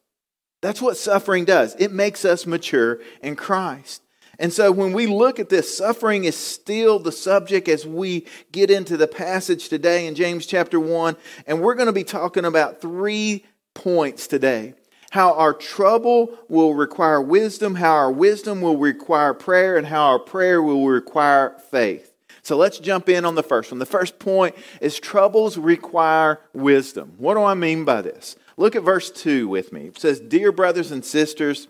That's 0.61 0.81
what 0.81 0.97
suffering 0.97 1.45
does. 1.45 1.75
It 1.77 1.91
makes 1.91 2.25
us 2.25 2.45
mature 2.45 2.99
in 3.21 3.35
Christ. 3.35 4.01
And 4.39 4.53
so 4.53 4.71
when 4.71 4.93
we 4.93 5.05
look 5.05 5.37
at 5.37 5.49
this, 5.49 5.77
suffering 5.77 6.23
is 6.23 6.35
still 6.35 6.97
the 6.97 7.11
subject 7.11 7.67
as 7.67 7.85
we 7.85 8.25
get 8.53 8.71
into 8.71 8.95
the 8.95 9.07
passage 9.07 9.67
today 9.67 10.07
in 10.07 10.15
James 10.15 10.45
chapter 10.45 10.79
1. 10.79 11.17
And 11.45 11.61
we're 11.61 11.75
going 11.75 11.87
to 11.87 11.93
be 11.93 12.05
talking 12.05 12.45
about 12.45 12.79
three 12.81 13.45
points 13.73 14.27
today 14.27 14.73
how 15.11 15.33
our 15.33 15.53
trouble 15.53 16.37
will 16.49 16.75
require 16.75 17.19
wisdom, 17.19 17.75
how 17.75 17.93
our 17.93 18.11
wisdom 18.11 18.61
will 18.61 18.77
require 18.77 19.33
prayer, 19.33 19.75
and 19.75 19.87
how 19.87 20.05
our 20.05 20.19
prayer 20.19 20.61
will 20.61 20.85
require 20.87 21.55
faith. 21.71 22.13
So 22.43 22.55
let's 22.55 22.79
jump 22.79 23.09
in 23.09 23.25
on 23.25 23.33
the 23.35 23.43
first 23.43 23.71
one. 23.71 23.79
The 23.79 23.87
first 23.87 24.19
point 24.19 24.55
is 24.81 24.99
troubles 24.99 25.57
require 25.57 26.39
wisdom. 26.53 27.13
What 27.17 27.33
do 27.33 27.43
I 27.43 27.55
mean 27.55 27.85
by 27.85 28.03
this? 28.03 28.35
Look 28.55 28.75
at 28.75 28.83
verse 28.83 29.09
2 29.09 29.47
with 29.47 29.73
me. 29.73 29.87
It 29.87 29.99
says, 29.99 30.19
Dear 30.19 30.51
brothers 30.51 30.91
and 30.91 31.03
sisters, 31.03 31.67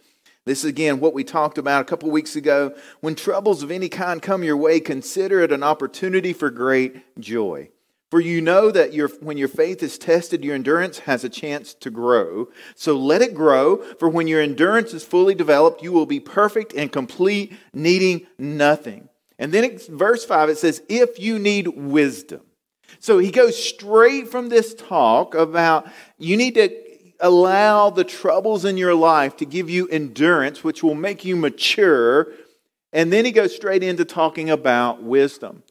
this 0.50 0.63
is 0.63 0.70
again 0.70 1.00
what 1.00 1.13
we 1.13 1.24
talked 1.24 1.60
about 1.60 1.82
a 1.82 1.86
couple 1.86 2.10
weeks 2.10 2.36
ago. 2.36 2.74
When 3.01 3.13
troubles 3.13 3.62
of 3.62 3.70
any 3.70 3.88
kind 3.88 4.20
come 4.20 4.44
your 4.44 4.58
way, 4.58 4.79
consider 4.79 5.41
it 5.41 5.51
an 5.51 5.62
opportunity 5.62 6.34
for 6.34 6.50
great 6.50 7.20
joy. 7.20 7.70
For 8.10 8.20
you 8.20 8.41
know 8.41 8.72
that 8.72 8.91
your, 8.91 9.10
when 9.20 9.38
your 9.38 9.48
faith 9.48 9.84
is 9.84 10.00
tested, 10.00 10.44
your 10.44 10.56
endurance 10.56 11.00
has 11.00 11.24
a 11.24 11.29
chance 11.29 11.75
to 11.75 11.91
grow. 11.91 12.50
So 12.74 12.98
let 12.98 13.22
it 13.22 13.36
grow, 13.36 13.77
for 14.00 14.10
when 14.10 14.27
your 14.27 14.41
endurance 14.41 14.91
is 14.91 15.03
fully 15.03 15.36
developed, 15.36 15.84
you 15.84 15.91
will 15.91 16.08
be 16.08 16.20
perfect 16.20 16.74
and 16.74 16.91
complete, 16.91 17.56
needing 17.72 18.25
nothing. 18.39 19.08
And 19.38 19.51
then 19.51 19.77
verse 19.89 20.25
5, 20.25 20.50
it 20.50 20.58
says, 20.58 20.82
If 20.89 21.20
you 21.20 21.38
need 21.38 21.68
wisdom. 21.68 22.41
So 22.98 23.20
he 23.20 23.29
goes 23.29 23.63
straight 23.63 24.29
from 24.29 24.50
this 24.50 24.74
talk 24.74 25.36
about 25.36 25.88
you 26.18 26.36
need 26.36 26.56
to 26.56 26.88
allow 27.19 27.89
the 27.89 28.03
troubles 28.03 28.65
in 28.65 28.77
your 28.77 28.95
life 28.95 29.35
to 29.38 29.45
give 29.45 29.69
you 29.69 29.88
endurance, 29.89 30.63
which 30.63 30.81
will 30.83 30.95
make 30.95 31.25
you 31.25 31.35
mature. 31.35 32.27
And 32.93 33.11
then 33.11 33.25
he 33.25 33.31
goes 33.31 33.55
straight 33.55 33.83
into 33.83 34.05
talking 34.05 34.49
about 34.49 35.03
wisdom. 35.03 35.63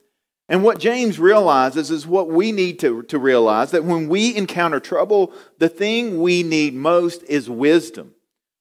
And 0.49 0.63
what 0.63 0.79
James 0.79 1.19
realizes 1.19 1.91
is 1.91 2.07
what 2.07 2.29
we 2.29 2.53
need 2.53 2.79
to, 2.81 3.03
to 3.05 3.19
realize 3.19 3.71
that 3.73 3.85
when 3.85 4.09
we 4.09 4.35
encounter 4.35 4.81
trouble, 4.81 5.33
the 5.59 5.69
thing 5.69 6.23
we 6.23 6.43
need 6.43 6.75
most 6.75 7.23
is 7.25 7.51
wisdom. 7.51 8.15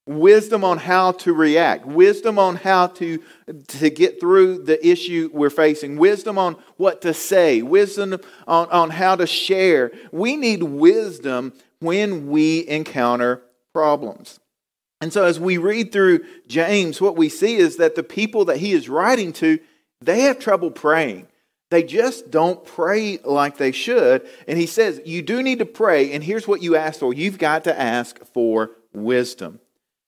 wisdom 0.07 0.63
on 0.63 0.77
how 0.77 1.11
to 1.11 1.33
react, 1.33 1.85
wisdom 1.85 2.39
on 2.39 2.55
how 2.55 2.87
to, 2.87 3.21
to 3.67 3.89
get 3.89 4.19
through 4.19 4.63
the 4.63 4.85
issue 4.85 5.29
we're 5.33 5.49
facing, 5.49 5.97
wisdom 5.97 6.37
on 6.37 6.55
what 6.77 7.01
to 7.01 7.13
say, 7.13 7.61
wisdom 7.61 8.17
on, 8.47 8.69
on 8.69 8.89
how 8.89 9.15
to 9.15 9.27
share. 9.27 9.91
We 10.11 10.35
need 10.37 10.63
wisdom 10.63 11.53
when 11.79 12.27
we 12.29 12.67
encounter 12.67 13.41
problems. 13.73 14.39
And 14.99 15.13
so, 15.13 15.25
as 15.25 15.39
we 15.39 15.57
read 15.57 15.91
through 15.91 16.25
James, 16.47 16.99
what 16.99 17.15
we 17.15 17.29
see 17.29 17.55
is 17.55 17.77
that 17.77 17.95
the 17.95 18.03
people 18.03 18.45
that 18.45 18.57
he 18.57 18.73
is 18.73 18.89
writing 18.89 19.31
to, 19.33 19.59
they 20.01 20.21
have 20.21 20.39
trouble 20.39 20.71
praying. 20.71 21.27
They 21.69 21.83
just 21.83 22.31
don't 22.31 22.65
pray 22.65 23.19
like 23.23 23.57
they 23.57 23.71
should. 23.71 24.27
And 24.47 24.57
he 24.57 24.65
says, 24.65 25.01
You 25.05 25.21
do 25.21 25.43
need 25.43 25.59
to 25.59 25.65
pray, 25.65 26.13
and 26.13 26.23
here's 26.23 26.47
what 26.47 26.63
you 26.63 26.75
ask 26.75 26.99
for 26.99 27.13
you've 27.13 27.37
got 27.37 27.65
to 27.65 27.79
ask 27.79 28.23
for 28.33 28.71
wisdom. 28.93 29.59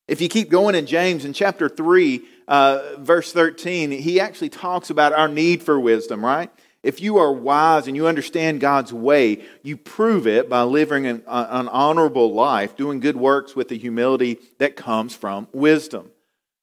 If 0.08 0.22
you 0.22 0.30
keep 0.30 0.50
going 0.50 0.74
in 0.74 0.88
James, 0.88 1.24
in 1.24 1.34
chapter 1.34 1.70
3, 1.70 2.22
uh, 2.48 2.96
verse 2.98 3.32
13, 3.32 3.92
he 3.92 4.20
actually 4.20 4.50
talks 4.50 4.90
about 4.90 5.14
our 5.14 5.28
need 5.28 5.62
for 5.62 5.80
wisdom, 5.80 6.26
right? 6.26 6.50
If 6.82 7.02
you 7.02 7.18
are 7.18 7.32
wise 7.32 7.88
and 7.88 7.96
you 7.96 8.08
understand 8.08 8.62
God's 8.62 8.94
way, 8.94 9.44
you 9.64 9.76
prove 9.76 10.28
it 10.28 10.50
by 10.50 10.64
living 10.64 11.06
an, 11.06 11.24
an 11.28 11.68
honorable 11.68 12.34
life, 12.34 12.78
doing 12.78 13.02
good 13.02 13.18
works 13.18 13.56
with 13.56 13.68
the 13.68 13.78
humility 13.78 14.40
that 14.60 14.78
comes 14.78 15.14
from 15.14 15.48
wisdom. 15.52 16.12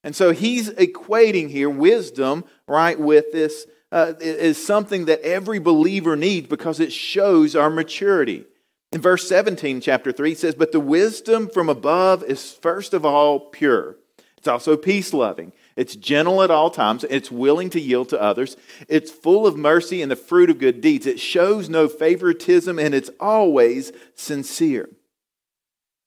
And 0.02 0.16
so 0.16 0.32
he's 0.32 0.70
equating 0.70 1.50
here 1.50 1.68
wisdom, 1.68 2.44
right, 2.66 2.98
with 2.98 3.32
this 3.32 3.66
uh, 3.92 4.14
is 4.20 4.64
something 4.64 5.04
that 5.06 5.20
every 5.20 5.58
believer 5.58 6.16
needs 6.16 6.48
because 6.48 6.80
it 6.80 6.92
shows 6.92 7.54
our 7.54 7.70
maturity. 7.70 8.44
In 8.92 9.00
verse 9.00 9.28
17, 9.28 9.80
chapter 9.80 10.12
3, 10.12 10.32
it 10.32 10.38
says, 10.38 10.54
But 10.54 10.72
the 10.72 10.80
wisdom 10.80 11.48
from 11.48 11.68
above 11.68 12.22
is 12.24 12.52
first 12.52 12.94
of 12.94 13.04
all 13.04 13.40
pure. 13.40 13.96
It's 14.38 14.48
also 14.48 14.76
peace 14.76 15.12
loving. 15.12 15.52
It's 15.76 15.94
gentle 15.94 16.42
at 16.42 16.50
all 16.50 16.70
times. 16.70 17.04
It's 17.04 17.30
willing 17.30 17.68
to 17.70 17.80
yield 17.80 18.08
to 18.08 18.20
others. 18.20 18.56
It's 18.88 19.10
full 19.10 19.46
of 19.46 19.56
mercy 19.56 20.00
and 20.00 20.10
the 20.10 20.16
fruit 20.16 20.48
of 20.48 20.58
good 20.58 20.80
deeds. 20.80 21.06
It 21.06 21.20
shows 21.20 21.68
no 21.68 21.86
favoritism 21.86 22.78
and 22.78 22.94
it's 22.94 23.10
always 23.20 23.92
sincere. 24.14 24.88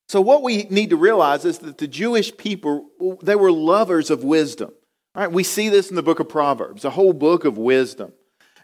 So, 0.08 0.20
what 0.20 0.42
we 0.42 0.64
need 0.64 0.90
to 0.90 0.96
realize 0.96 1.44
is 1.44 1.58
that 1.60 1.78
the 1.78 1.86
Jewish 1.86 2.36
people, 2.36 2.90
they 3.22 3.36
were 3.36 3.52
lovers 3.52 4.10
of 4.10 4.24
wisdom. 4.24 4.72
Right? 5.14 5.30
We 5.30 5.44
see 5.44 5.68
this 5.68 5.88
in 5.88 5.96
the 5.96 6.02
book 6.02 6.18
of 6.18 6.28
Proverbs, 6.28 6.84
a 6.84 6.90
whole 6.90 7.12
book 7.12 7.44
of 7.44 7.56
wisdom. 7.56 8.12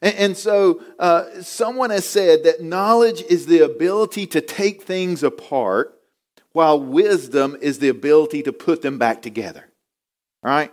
And, 0.02 0.14
and 0.16 0.36
so 0.36 0.80
uh, 0.98 1.42
someone 1.42 1.90
has 1.90 2.04
said 2.04 2.42
that 2.44 2.62
knowledge 2.62 3.22
is 3.22 3.46
the 3.46 3.60
ability 3.60 4.26
to 4.28 4.40
take 4.40 4.82
things 4.82 5.22
apart, 5.22 5.96
while 6.52 6.80
wisdom 6.80 7.56
is 7.60 7.78
the 7.78 7.88
ability 7.88 8.42
to 8.42 8.52
put 8.52 8.82
them 8.82 8.98
back 8.98 9.22
together. 9.22 9.68
All 10.42 10.50
right? 10.50 10.72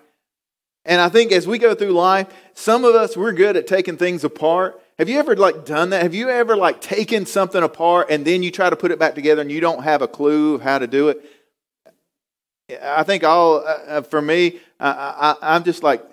And 0.86 1.00
I 1.00 1.10
think 1.10 1.32
as 1.32 1.48
we 1.48 1.58
go 1.58 1.74
through 1.74 1.92
life, 1.92 2.28
some 2.54 2.84
of 2.84 2.96
us 2.96 3.16
we're 3.16 3.32
good 3.32 3.56
at 3.56 3.68
taking 3.68 3.98
things 3.98 4.24
apart. 4.24 4.82
Have 5.00 5.10
you 5.10 5.18
ever 5.18 5.36
like 5.36 5.66
done 5.66 5.90
that? 5.92 6.04
Have 6.04 6.14
you 6.14 6.30
ever 6.30 6.56
like 6.56 6.82
taken 6.82 7.26
something 7.26 7.64
apart 7.64 8.08
and 8.10 8.26
then 8.26 8.44
you 8.44 8.52
try 8.52 8.70
to 8.70 8.76
put 8.76 8.92
it 8.92 9.00
back 9.00 9.16
together 9.16 9.42
and 9.42 9.52
you 9.52 9.60
don't 9.60 9.84
have 9.84 10.02
a 10.02 10.08
clue 10.08 10.56
of 10.56 10.62
how 10.62 10.78
to 10.78 10.88
do 10.88 11.10
it? 11.10 11.24
I 12.82 13.04
think 13.04 13.24
all 13.24 13.58
uh, 13.58 13.80
uh 13.88 14.02
for 14.02 14.22
me, 14.22 14.60
I, 14.80 15.36
am 15.42 15.64
just 15.64 15.84
like 15.84 16.04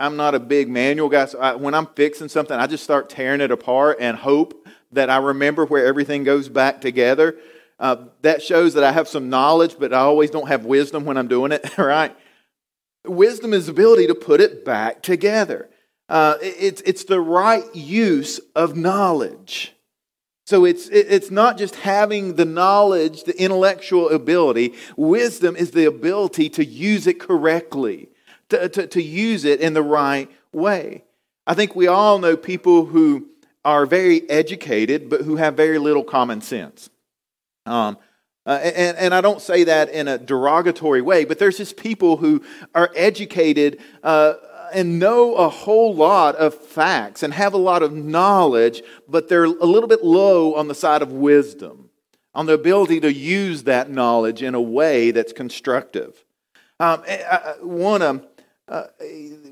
I'm 0.00 0.16
not 0.16 0.34
a 0.34 0.40
big 0.40 0.68
manual 0.68 1.08
guy, 1.08 1.26
so 1.26 1.38
I, 1.38 1.54
when 1.54 1.74
I'm 1.74 1.86
fixing 1.86 2.28
something, 2.28 2.56
I 2.56 2.66
just 2.66 2.82
start 2.82 3.08
tearing 3.08 3.40
it 3.40 3.50
apart 3.50 3.98
and 4.00 4.16
hope 4.16 4.66
that 4.92 5.10
I 5.10 5.18
remember 5.18 5.64
where 5.66 5.86
everything 5.86 6.24
goes 6.24 6.48
back 6.48 6.80
together. 6.80 7.36
Uh, 7.78 7.96
that 8.22 8.42
shows 8.42 8.74
that 8.74 8.84
I 8.84 8.92
have 8.92 9.08
some 9.08 9.28
knowledge, 9.28 9.76
but 9.78 9.92
I 9.92 9.98
always 9.98 10.30
don't 10.30 10.48
have 10.48 10.64
wisdom 10.64 11.04
when 11.04 11.16
I'm 11.16 11.28
doing 11.28 11.52
it, 11.52 11.78
right? 11.78 12.14
Wisdom 13.06 13.52
is 13.52 13.66
the 13.66 13.72
ability 13.72 14.06
to 14.06 14.14
put 14.14 14.40
it 14.40 14.64
back 14.64 15.02
together. 15.02 15.68
Uh, 16.08 16.36
it's, 16.40 16.80
it's 16.82 17.04
the 17.04 17.20
right 17.20 17.64
use 17.74 18.38
of 18.54 18.76
knowledge. 18.76 19.74
So 20.46 20.66
it's, 20.66 20.88
it's 20.88 21.30
not 21.30 21.56
just 21.56 21.76
having 21.76 22.34
the 22.34 22.44
knowledge, 22.44 23.24
the 23.24 23.40
intellectual 23.40 24.10
ability. 24.10 24.74
Wisdom 24.96 25.56
is 25.56 25.70
the 25.70 25.86
ability 25.86 26.50
to 26.50 26.64
use 26.64 27.06
it 27.06 27.18
correctly 27.18 28.10
to, 28.50 28.68
to, 28.68 28.86
to 28.86 29.02
use 29.02 29.44
it 29.44 29.60
in 29.60 29.72
the 29.72 29.82
right 29.82 30.30
way. 30.52 31.04
I 31.46 31.54
think 31.54 31.74
we 31.74 31.86
all 31.86 32.18
know 32.18 32.36
people 32.36 32.86
who 32.86 33.28
are 33.64 33.86
very 33.86 34.28
educated, 34.28 35.08
but 35.08 35.22
who 35.22 35.36
have 35.36 35.56
very 35.56 35.78
little 35.78 36.04
common 36.04 36.42
sense. 36.42 36.90
Um, 37.64 37.96
uh, 38.46 38.60
and, 38.62 38.96
and 38.98 39.14
I 39.14 39.20
don't 39.20 39.40
say 39.40 39.64
that 39.64 39.88
in 39.90 40.06
a 40.08 40.18
derogatory 40.18 41.00
way, 41.00 41.24
but 41.24 41.38
there's 41.38 41.56
just 41.56 41.76
people 41.76 42.18
who 42.18 42.42
are 42.74 42.90
educated 42.94 43.80
uh, 44.02 44.34
and 44.72 44.98
know 44.98 45.34
a 45.34 45.48
whole 45.48 45.94
lot 45.94 46.36
of 46.36 46.54
facts 46.54 47.22
and 47.22 47.32
have 47.32 47.54
a 47.54 47.58
lot 47.58 47.82
of 47.82 47.92
knowledge, 47.92 48.82
but 49.08 49.28
they're 49.28 49.44
a 49.44 49.48
little 49.48 49.88
bit 49.88 50.04
low 50.04 50.54
on 50.54 50.68
the 50.68 50.74
side 50.74 51.00
of 51.00 51.12
wisdom, 51.12 51.90
on 52.34 52.46
the 52.46 52.52
ability 52.52 53.00
to 53.00 53.12
use 53.12 53.62
that 53.62 53.90
knowledge 53.90 54.42
in 54.42 54.54
a 54.54 54.60
way 54.60 55.10
that's 55.10 55.32
constructive. 55.32 56.24
Um, 56.80 57.02
I, 57.08 57.54
to 57.62 58.26
uh, 58.66 58.86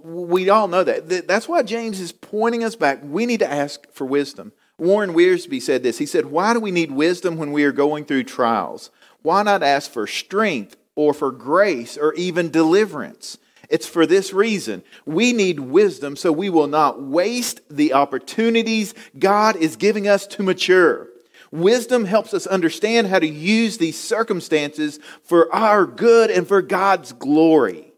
we 0.02 0.48
all 0.48 0.68
know 0.68 0.84
that. 0.84 1.28
That's 1.28 1.48
why 1.48 1.62
James 1.62 2.00
is 2.00 2.12
pointing 2.12 2.64
us 2.64 2.76
back. 2.76 3.00
We 3.02 3.26
need 3.26 3.40
to 3.40 3.50
ask 3.50 3.90
for 3.92 4.06
wisdom. 4.06 4.52
Warren 4.82 5.14
Wiersbe 5.14 5.62
said 5.62 5.84
this. 5.84 5.98
He 5.98 6.06
said, 6.06 6.26
Why 6.26 6.52
do 6.52 6.58
we 6.58 6.72
need 6.72 6.90
wisdom 6.90 7.36
when 7.36 7.52
we 7.52 7.62
are 7.62 7.70
going 7.70 8.04
through 8.04 8.24
trials? 8.24 8.90
Why 9.22 9.44
not 9.44 9.62
ask 9.62 9.88
for 9.88 10.08
strength 10.08 10.76
or 10.96 11.14
for 11.14 11.30
grace 11.30 11.96
or 11.96 12.12
even 12.14 12.50
deliverance? 12.50 13.38
It's 13.70 13.86
for 13.86 14.06
this 14.06 14.32
reason. 14.32 14.82
We 15.06 15.32
need 15.32 15.60
wisdom 15.60 16.16
so 16.16 16.32
we 16.32 16.50
will 16.50 16.66
not 16.66 17.00
waste 17.00 17.60
the 17.70 17.92
opportunities 17.92 18.92
God 19.16 19.54
is 19.54 19.76
giving 19.76 20.08
us 20.08 20.26
to 20.26 20.42
mature. 20.42 21.06
Wisdom 21.52 22.04
helps 22.04 22.34
us 22.34 22.48
understand 22.48 23.06
how 23.06 23.20
to 23.20 23.28
use 23.28 23.78
these 23.78 23.98
circumstances 23.98 24.98
for 25.22 25.54
our 25.54 25.86
good 25.86 26.28
and 26.28 26.48
for 26.48 26.60
God's 26.60 27.12
glory. 27.12 27.91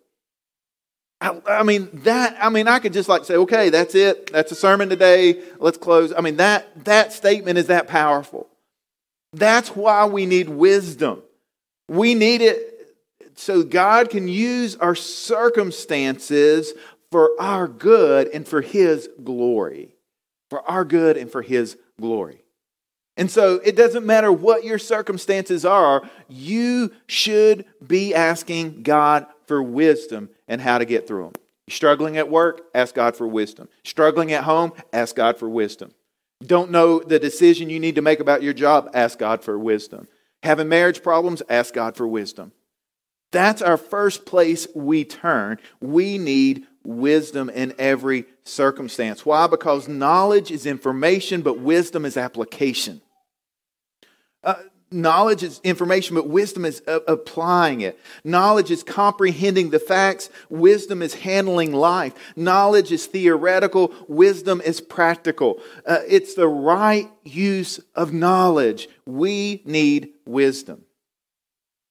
I, 1.25 1.41
I, 1.61 1.63
mean, 1.63 1.89
that, 2.05 2.37
I 2.39 2.51
mean, 2.51 2.69
I 2.69 2.79
could 2.81 2.93
just 2.93 3.09
like 3.09 3.25
say, 3.25 3.37
okay, 3.37 3.71
that's 3.71 3.95
it. 3.95 4.31
That's 4.31 4.53
a 4.53 4.55
sermon 4.55 4.91
today. 4.91 5.43
Let's 5.59 5.79
close. 5.79 6.13
I 6.13 6.21
mean, 6.21 6.37
that, 6.37 6.85
that 6.85 7.15
statement 7.15 7.57
is 7.57 7.69
that 7.69 7.89
powerful. 7.89 8.47
That's 9.33 9.71
why 9.71 10.05
we 10.05 10.27
need 10.27 10.51
wisdom. 10.51 11.23
We 11.89 12.15
need 12.15 12.43
it 12.43 12.97
so 13.37 13.63
God 13.63 14.11
can 14.11 14.29
use 14.29 14.77
our 14.77 14.95
circumstances 14.95 16.75
for 17.11 17.31
our 17.41 17.69
good 17.69 18.29
and 18.29 18.47
for 18.47 18.61
His 18.61 19.09
glory. 19.23 19.97
For 20.51 20.61
our 20.69 20.85
good 20.85 21.17
and 21.17 21.33
for 21.33 21.41
His 21.41 21.79
glory. 21.99 22.45
And 23.17 23.31
so 23.31 23.61
it 23.65 23.77
doesn't 23.77 24.05
matter 24.05 24.31
what 24.31 24.65
your 24.65 24.79
circumstances 24.79 25.65
are, 25.65 26.03
you 26.29 26.93
should 27.07 27.65
be 27.85 28.15
asking 28.15 28.83
God 28.83 29.27
for 29.47 29.63
wisdom 29.63 30.31
and 30.49 30.61
how 30.61 30.79
to 30.79 30.85
get 30.85 31.07
through 31.07 31.25
them. 31.25 31.33
Struggling 31.69 32.17
at 32.17 32.31
work, 32.31 32.63
ask 32.75 32.95
God 32.95 33.17
for 33.17 33.27
wisdom. 33.27 33.69
Struggling 33.85 34.33
at 34.33 34.45
home, 34.45 34.73
ask 34.93 35.17
God 35.17 35.39
for 35.39 35.49
wisdom. 35.49 35.93
Don't 36.45 36.71
know 36.71 37.01
the 37.01 37.19
decision 37.19 37.71
you 37.71 37.81
need 37.81 37.95
to 37.95 38.03
make 38.03 38.21
about 38.21 38.43
your 38.43 38.53
job, 38.53 38.91
ask 38.93 39.19
God 39.19 39.43
for 39.43 39.59
wisdom. 39.59 40.09
Having 40.43 40.69
marriage 40.69 41.03
problems, 41.03 41.43
ask 41.49 41.73
God 41.73 41.97
for 41.97 42.07
wisdom. 42.07 42.53
That's 43.33 43.63
our 43.63 43.79
first 43.79 44.27
place 44.27 44.69
we 44.75 45.05
turn. 45.05 45.59
We 45.81 46.19
need 46.19 46.67
wisdom 46.85 47.49
in 47.49 47.75
every 47.79 48.27
circumstance. 48.45 49.25
Why? 49.25 49.47
Because 49.47 49.89
knowledge 49.89 50.51
is 50.51 50.67
information, 50.67 51.41
but 51.41 51.59
wisdom 51.59 52.05
is 52.05 52.17
application. 52.17 53.01
Uh, 54.43 54.57
knowledge 54.95 55.43
is 55.43 55.61
information, 55.65 56.15
but 56.15 56.29
wisdom 56.29 56.65
is 56.65 56.83
uh, 56.87 57.01
applying 57.09 57.81
it. 57.81 57.99
Knowledge 58.23 58.71
is 58.71 58.83
comprehending 58.83 59.71
the 59.71 59.79
facts, 59.79 60.31
wisdom 60.49 61.03
is 61.03 61.15
handling 61.15 61.73
life. 61.73 62.15
Knowledge 62.37 62.93
is 62.93 63.07
theoretical, 63.07 63.93
wisdom 64.09 64.61
is 64.61 64.81
practical. 64.81 65.61
Uh, 65.85 65.99
it's 66.09 66.35
the 66.35 66.49
right 66.49 67.11
use 67.25 67.81
of 67.95 68.13
knowledge. 68.13 68.89
We 69.05 69.63
need 69.65 70.11
wisdom. 70.25 70.84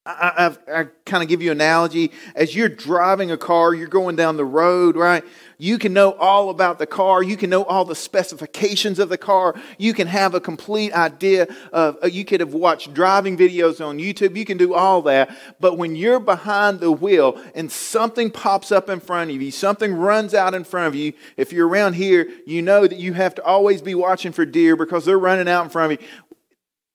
I, 0.05 0.51
I, 0.67 0.81
I 0.81 0.83
kind 1.05 1.23
of 1.23 1.29
give 1.29 1.41
you 1.41 1.51
an 1.51 1.57
analogy. 1.57 2.11
As 2.35 2.53
you're 2.53 2.67
driving 2.67 3.31
a 3.31 3.37
car, 3.37 3.73
you're 3.73 3.87
going 3.87 4.17
down 4.17 4.35
the 4.35 4.43
road, 4.43 4.97
right? 4.97 5.23
You 5.57 5.77
can 5.77 5.93
know 5.93 6.11
all 6.11 6.49
about 6.49 6.77
the 6.77 6.85
car. 6.85 7.23
You 7.23 7.37
can 7.37 7.49
know 7.49 7.63
all 7.63 7.85
the 7.85 7.95
specifications 7.95 8.99
of 8.99 9.07
the 9.07 9.17
car. 9.17 9.55
You 9.77 9.93
can 9.93 10.07
have 10.07 10.33
a 10.33 10.41
complete 10.41 10.91
idea 10.91 11.47
of, 11.71 11.97
uh, 12.03 12.07
you 12.07 12.25
could 12.25 12.41
have 12.41 12.53
watched 12.53 12.93
driving 12.93 13.37
videos 13.37 13.85
on 13.85 13.97
YouTube. 13.97 14.35
You 14.35 14.43
can 14.43 14.57
do 14.57 14.73
all 14.73 15.01
that. 15.03 15.33
But 15.61 15.77
when 15.77 15.95
you're 15.95 16.19
behind 16.19 16.81
the 16.81 16.91
wheel 16.91 17.41
and 17.55 17.71
something 17.71 18.29
pops 18.29 18.73
up 18.73 18.89
in 18.89 18.99
front 18.99 19.31
of 19.31 19.41
you, 19.41 19.51
something 19.51 19.93
runs 19.93 20.33
out 20.33 20.53
in 20.53 20.65
front 20.65 20.87
of 20.87 20.95
you, 20.95 21.13
if 21.37 21.53
you're 21.53 21.67
around 21.69 21.93
here, 21.93 22.27
you 22.45 22.61
know 22.61 22.85
that 22.87 22.99
you 22.99 23.13
have 23.13 23.35
to 23.35 23.43
always 23.43 23.81
be 23.81 23.95
watching 23.95 24.33
for 24.33 24.45
deer 24.45 24.75
because 24.75 25.05
they're 25.05 25.17
running 25.17 25.47
out 25.47 25.63
in 25.63 25.69
front 25.69 25.93
of 25.93 26.01
you 26.01 26.07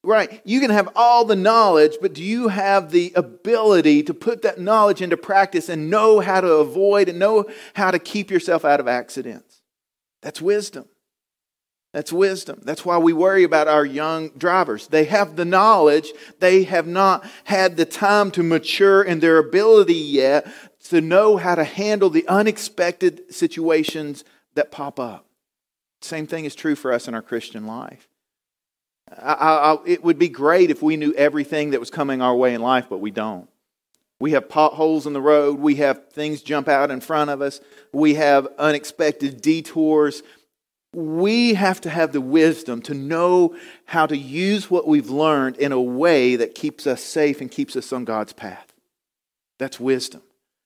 right, 0.09 0.41
you 0.45 0.61
can 0.61 0.71
have 0.71 0.89
all 0.97 1.25
the 1.25 1.37
knowledge, 1.37 1.97
but 2.01 2.15
do 2.15 2.23
you 2.23 2.49
have 2.49 2.91
the 2.91 3.13
ability 3.15 4.03
to 4.05 4.15
put 4.15 4.43
that 4.43 4.61
knowledge 4.61 5.03
into 5.03 5.17
practice 5.17 5.69
and 5.69 5.91
know 5.91 6.21
how 6.21 6.41
to 6.41 6.53
avoid 6.55 7.09
and 7.09 7.19
know 7.19 7.47
how 7.75 7.91
to 7.91 7.99
keep 7.99 8.31
yourself 8.31 8.65
out 8.65 8.81
of 8.81 8.89
accidents? 8.89 9.63
That's 10.23 10.41
wisdom. 10.41 10.87
That's 11.93 12.13
wisdom. 12.13 12.61
That's 12.63 12.85
why 12.85 12.99
we 12.99 13.13
worry 13.13 13.45
about 13.45 13.69
our 13.69 13.85
young 13.85 14.29
drivers. 14.31 14.89
They 14.89 15.05
have 15.05 15.37
the 15.37 15.45
knowledge, 15.45 16.13
they 16.39 16.65
have 16.65 16.87
not 16.87 17.29
had 17.45 17.77
the 17.77 17.87
time 17.87 18.31
to 18.33 18.43
mature 18.43 19.03
in 19.03 19.21
their 19.21 19.39
ability 19.39 19.95
yet 19.95 20.47
to 20.85 21.01
know 21.01 21.37
how 21.37 21.55
to 21.55 21.65
handle 21.65 22.11
the 22.11 22.27
unexpected 22.29 23.35
situations 23.35 24.25
that 24.55 24.71
pop 24.71 24.99
up. 24.99 25.27
Same 26.01 26.27
thing 26.27 26.45
is 26.45 26.55
true 26.55 26.75
for 26.75 26.93
us 26.93 27.09
in 27.09 27.15
our 27.15 27.23
Christian 27.23 27.67
life. 27.67 28.09
I, 29.17 29.33
I, 29.33 29.77
it 29.87 30.05
would 30.05 30.19
be 30.19 30.29
great 30.29 30.71
if 30.71 30.83
we 30.83 30.97
knew 30.97 31.15
everything 31.15 31.71
that 31.71 31.81
was 31.81 31.91
coming 31.91 32.21
our 32.21 32.35
way 32.35 32.55
in 32.55 32.61
life, 32.61 32.87
but 32.89 32.99
we 32.99 33.11
don't. 33.11 33.49
We 34.21 34.33
have 34.33 34.49
potholes 34.49 35.07
in 35.07 35.13
the 35.13 35.21
road. 35.21 35.59
We 35.59 35.77
have 35.77 36.09
things 36.09 36.43
jump 36.43 36.69
out 36.69 36.91
in 36.91 37.01
front 37.01 37.31
of 37.31 37.41
us. 37.41 37.61
We 37.93 38.15
have 38.15 38.49
unexpected 38.59 39.41
detours. 39.41 40.23
We 40.93 41.55
have 41.55 41.81
to 41.83 41.91
have 41.91 42.13
the 42.13 42.21
wisdom 42.21 42.83
to 42.83 42.95
know 42.95 43.55
how 43.85 44.07
to 44.07 44.17
use 44.17 44.71
what 44.71 44.89
we've 44.89 45.11
learned 45.11 45.59
in 45.59 45.71
a 45.71 45.81
way 45.81 46.37
that 46.37 46.55
keeps 46.55 46.87
us 46.87 47.03
safe 47.03 47.41
and 47.41 47.51
keeps 47.51 47.77
us 47.77 47.93
on 47.93 48.05
God's 48.05 48.33
path. 48.33 48.73
That's 49.59 49.79
wisdom. 49.79 50.23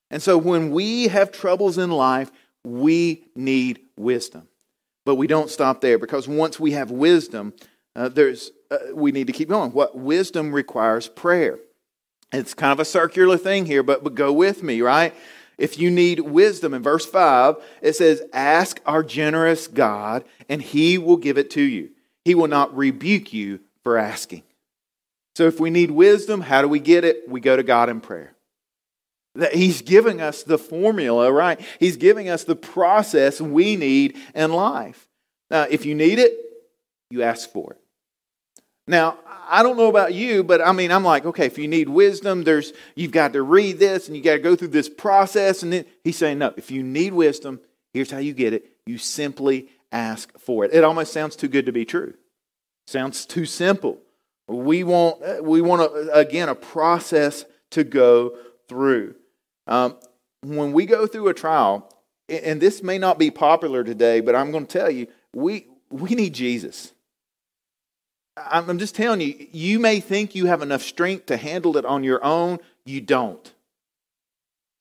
And 0.09 0.21
so 0.21 0.37
when 0.37 0.71
we 0.71 1.07
have 1.09 1.31
troubles 1.31 1.77
in 1.77 1.91
life, 1.91 2.31
we 2.63 3.25
need 3.35 3.81
wisdom. 3.97 4.47
But 5.05 5.15
we 5.15 5.27
don't 5.27 5.49
stop 5.49 5.81
there 5.81 5.97
because 5.99 6.27
once 6.27 6.59
we 6.59 6.71
have 6.71 6.89
wisdom, 6.89 7.53
uh, 7.95 8.09
there's, 8.09 8.51
uh, 8.71 8.77
we 8.93 9.11
need 9.11 9.27
to 9.27 9.33
keep 9.33 9.49
going. 9.49 9.71
What 9.71 9.97
wisdom 9.97 10.51
requires 10.51 11.07
prayer. 11.07 11.59
It's 12.31 12.53
kind 12.53 12.71
of 12.71 12.79
a 12.79 12.85
circular 12.85 13.37
thing 13.37 13.65
here, 13.65 13.83
but, 13.83 14.03
but 14.03 14.15
go 14.15 14.33
with 14.33 14.63
me, 14.63 14.81
right? 14.81 15.13
If 15.57 15.77
you 15.77 15.91
need 15.91 16.19
wisdom, 16.19 16.73
in 16.73 16.81
verse 16.81 17.05
5, 17.05 17.57
it 17.81 17.95
says, 17.95 18.23
Ask 18.33 18.81
our 18.85 19.03
generous 19.03 19.67
God, 19.67 20.23
and 20.49 20.61
he 20.61 20.97
will 20.97 21.17
give 21.17 21.37
it 21.37 21.51
to 21.51 21.61
you. 21.61 21.91
He 22.25 22.33
will 22.33 22.47
not 22.47 22.75
rebuke 22.75 23.33
you 23.33 23.59
for 23.83 23.97
asking. 23.97 24.43
So 25.35 25.45
if 25.45 25.59
we 25.59 25.69
need 25.69 25.91
wisdom, 25.91 26.41
how 26.41 26.61
do 26.61 26.67
we 26.67 26.79
get 26.79 27.03
it? 27.03 27.27
We 27.27 27.39
go 27.39 27.55
to 27.55 27.63
God 27.63 27.89
in 27.89 28.01
prayer. 28.01 28.35
That 29.35 29.55
he's 29.55 29.81
giving 29.81 30.21
us 30.21 30.43
the 30.43 30.59
formula, 30.59 31.31
right? 31.31 31.59
He's 31.79 31.97
giving 31.97 32.29
us 32.29 32.43
the 32.43 32.55
process 32.55 33.41
we 33.41 33.75
need 33.75 34.17
in 34.35 34.53
life. 34.53 35.07
Now, 35.49 35.63
if 35.63 35.85
you 35.85 35.95
need 35.95 36.19
it, 36.19 36.33
you 37.09 37.23
ask 37.23 37.51
for 37.51 37.73
it. 37.73 37.82
Now, 38.87 39.17
I 39.49 39.63
don't 39.63 39.77
know 39.77 39.87
about 39.87 40.13
you, 40.13 40.43
but 40.43 40.61
I 40.61 40.71
mean, 40.71 40.91
I'm 40.91 41.03
like, 41.03 41.25
okay, 41.25 41.45
if 41.45 41.57
you 41.57 41.67
need 41.67 41.89
wisdom, 41.89 42.43
there's 42.43 42.73
you've 42.95 43.11
got 43.11 43.33
to 43.33 43.41
read 43.41 43.79
this 43.79 44.07
and 44.07 44.17
you 44.17 44.23
got 44.23 44.33
to 44.33 44.39
go 44.39 44.55
through 44.55 44.69
this 44.69 44.89
process. 44.89 45.63
And 45.63 45.71
then 45.71 45.85
he's 46.03 46.17
saying, 46.17 46.39
no, 46.39 46.53
if 46.57 46.71
you 46.71 46.83
need 46.83 47.13
wisdom, 47.13 47.61
here's 47.93 48.11
how 48.11 48.17
you 48.17 48.33
get 48.33 48.53
it. 48.53 48.65
You 48.85 48.97
simply 48.97 49.69
ask 49.91 50.37
for 50.37 50.65
it. 50.65 50.73
It 50.73 50.83
almost 50.83 51.13
sounds 51.13 51.35
too 51.35 51.47
good 51.47 51.65
to 51.67 51.71
be 51.71 51.85
true. 51.85 52.13
Sounds 52.87 53.25
too 53.25 53.45
simple. 53.45 53.99
We 54.47 54.83
want 54.83 55.43
we 55.43 55.61
want 55.61 55.83
a, 55.83 56.13
again 56.13 56.49
a 56.49 56.55
process 56.55 57.45
to 57.71 57.83
go 57.83 58.37
through. 58.67 59.15
Um, 59.67 59.95
when 60.41 60.73
we 60.73 60.85
go 60.85 61.07
through 61.07 61.29
a 61.29 61.33
trial, 61.33 61.89
and 62.29 62.61
this 62.61 62.83
may 62.83 62.97
not 62.97 63.17
be 63.17 63.31
popular 63.31 63.83
today, 63.83 64.19
but 64.19 64.35
I'm 64.35 64.51
going 64.51 64.65
to 64.65 64.79
tell 64.79 64.89
you, 64.89 65.07
we, 65.33 65.67
we 65.89 66.15
need 66.15 66.33
Jesus. 66.33 66.91
I'm 68.35 68.79
just 68.79 68.95
telling 68.95 69.21
you, 69.21 69.47
you 69.51 69.79
may 69.79 69.99
think 69.99 70.33
you 70.33 70.47
have 70.47 70.61
enough 70.61 70.81
strength 70.81 71.27
to 71.27 71.37
handle 71.37 71.77
it 71.77 71.85
on 71.85 72.03
your 72.03 72.23
own. 72.23 72.59
You 72.85 73.01
don't. 73.01 73.53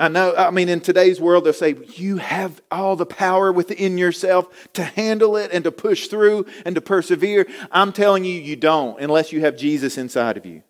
I 0.00 0.08
know, 0.08 0.34
I 0.34 0.50
mean, 0.50 0.68
in 0.68 0.80
today's 0.80 1.20
world, 1.20 1.44
they'll 1.44 1.52
say, 1.52 1.76
you 1.94 2.16
have 2.16 2.60
all 2.72 2.96
the 2.96 3.06
power 3.06 3.52
within 3.52 3.98
yourself 3.98 4.48
to 4.72 4.82
handle 4.82 5.36
it 5.36 5.52
and 5.52 5.62
to 5.64 5.70
push 5.70 6.08
through 6.08 6.46
and 6.66 6.74
to 6.74 6.80
persevere. 6.80 7.46
I'm 7.70 7.92
telling 7.92 8.24
you, 8.24 8.32
you 8.32 8.56
don't 8.56 9.00
unless 9.00 9.32
you 9.32 9.40
have 9.42 9.56
Jesus 9.56 9.98
inside 9.98 10.36
of 10.36 10.44
you. 10.44 10.62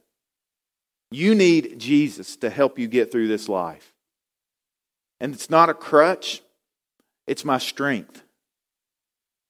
You 1.11 1.35
need 1.35 1.79
Jesus 1.79 2.37
to 2.37 2.51
help 2.51 2.79
you 2.79 2.89
get 2.89 3.11
through 3.11 3.29
this 3.29 3.49
life. 3.49 3.95
And 5.21 5.33
it's 5.33 5.49
not 5.49 5.71
a 5.71 5.75
crutch, 5.75 6.42
it's 7.27 7.45
my 7.45 7.59
strength. 7.59 8.22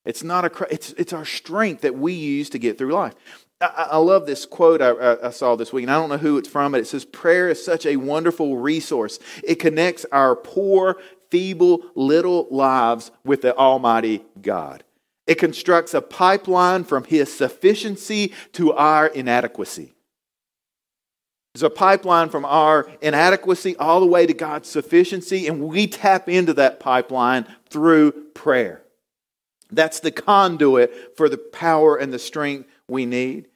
It's 0.05 0.25
not 0.25 0.45
a 0.45 0.67
it's, 0.71 0.93
it's 0.93 1.13
our 1.13 1.25
strength 1.25 1.83
that 1.83 1.95
we 1.95 2.13
use 2.13 2.51
to 2.51 2.59
get 2.59 2.79
through 2.79 2.93
life. 2.93 3.15
I, 3.61 3.89
I 3.93 3.97
love 3.99 4.27
this 4.27 4.45
quote 4.45 4.83
I, 4.83 5.17
I 5.23 5.31
saw 5.31 5.57
this 5.57 5.73
week, 5.73 5.85
and 5.85 5.91
I 5.91 5.95
don't 5.95 6.09
know 6.09 6.19
who 6.19 6.39
it's 6.39 6.49
from, 6.49 6.73
but 6.73 6.81
it 6.81 6.87
says, 6.87 7.05
Prayer 7.05 7.49
is 7.49 7.65
such 7.65 7.87
a 7.87 7.97
wonderful 7.97 8.57
resource. 8.57 9.19
It 9.45 9.57
connects 9.57 10.05
our 10.11 10.35
poor, 10.35 10.99
feeble, 11.31 11.83
little 11.95 12.49
lives 12.51 13.11
with 13.25 13.43
the 13.43 13.57
Almighty 13.57 14.25
God. 14.41 14.85
It 15.27 15.37
constructs 15.37 15.95
a 15.95 16.01
pipeline 16.01 16.85
from 16.85 17.05
His 17.05 17.33
sufficiency 17.33 18.33
to 18.53 18.73
our 18.73 19.07
inadequacy. 19.07 19.93
There's 21.55 21.63
a 21.63 21.71
pipeline 21.71 22.31
from 22.31 22.45
our 22.47 22.91
inadequacy 23.03 23.77
all 23.77 24.01
the 24.01 24.07
way 24.07 24.27
to 24.27 24.33
God's 24.33 24.69
sufficiency, 24.69 25.47
and 25.47 25.69
we 25.69 25.87
tap 25.87 26.29
into 26.29 26.55
that 26.55 26.81
pipeline 26.81 27.47
through 27.69 28.13
prayer. 28.35 28.82
That's 29.73 30.01
the 30.01 30.11
conduit 30.11 31.17
for 31.17 31.29
the 31.29 31.39
power 31.39 31.97
and 31.97 32.13
the 32.13 32.19
strength 32.19 32.69
we 32.87 33.07
need. 33.07 33.49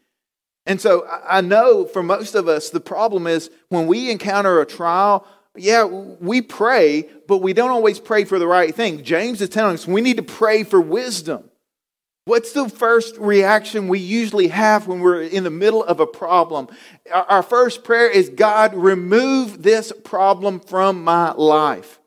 And 0.64 0.80
so 0.80 1.06
I 1.28 1.42
know 1.42 1.84
for 1.84 2.02
most 2.02 2.34
of 2.34 2.48
us, 2.48 2.70
the 2.70 2.80
problem 2.80 3.26
is 3.26 3.50
when 3.68 3.86
we 3.86 4.10
encounter 4.10 4.60
a 4.60 4.66
trial, 4.66 5.26
yeah, 5.56 5.84
we 5.84 6.42
pray, 6.42 7.08
but 7.28 7.38
we 7.38 7.52
don't 7.52 7.70
always 7.70 8.00
pray 8.00 8.24
for 8.24 8.38
the 8.38 8.48
right 8.48 8.74
thing. 8.74 9.04
James 9.04 9.40
is 9.40 9.48
telling 9.48 9.74
us 9.74 9.86
we 9.86 10.00
need 10.00 10.16
to 10.16 10.22
pray 10.22 10.64
for 10.64 10.80
wisdom. 10.80 11.50
What's 12.24 12.52
the 12.52 12.68
first 12.68 13.16
reaction 13.18 13.86
we 13.86 14.00
usually 14.00 14.48
have 14.48 14.88
when 14.88 14.98
we're 14.98 15.22
in 15.22 15.44
the 15.44 15.50
middle 15.50 15.84
of 15.84 16.00
a 16.00 16.06
problem? 16.08 16.66
Our 17.12 17.44
first 17.44 17.84
prayer 17.84 18.10
is 18.10 18.30
God, 18.30 18.74
remove 18.74 19.62
this 19.62 19.92
problem 20.02 20.58
from 20.58 21.04
my 21.04 21.30
life. 21.32 22.00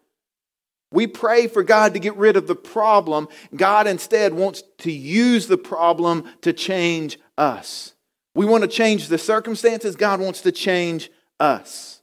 We 0.92 1.06
pray 1.06 1.48
for 1.48 1.64
God 1.64 1.94
to 1.94 2.00
get 2.00 2.16
rid 2.16 2.36
of 2.36 2.48
the 2.48 2.56
problem. 2.56 3.28
God 3.56 3.88
instead 3.88 4.34
wants 4.34 4.64
to 4.80 4.92
use 4.92 5.48
the 5.48 5.58
problem 5.58 6.26
to 6.42 6.52
change 6.52 7.20
us. 7.38 7.94
We 8.34 8.46
want 8.46 8.64
to 8.64 8.68
change 8.68 9.08
the 9.08 9.18
circumstances, 9.18 9.96
God 9.96 10.20
wants 10.20 10.42
to 10.42 10.52
change 10.52 11.12
us. 11.40 12.02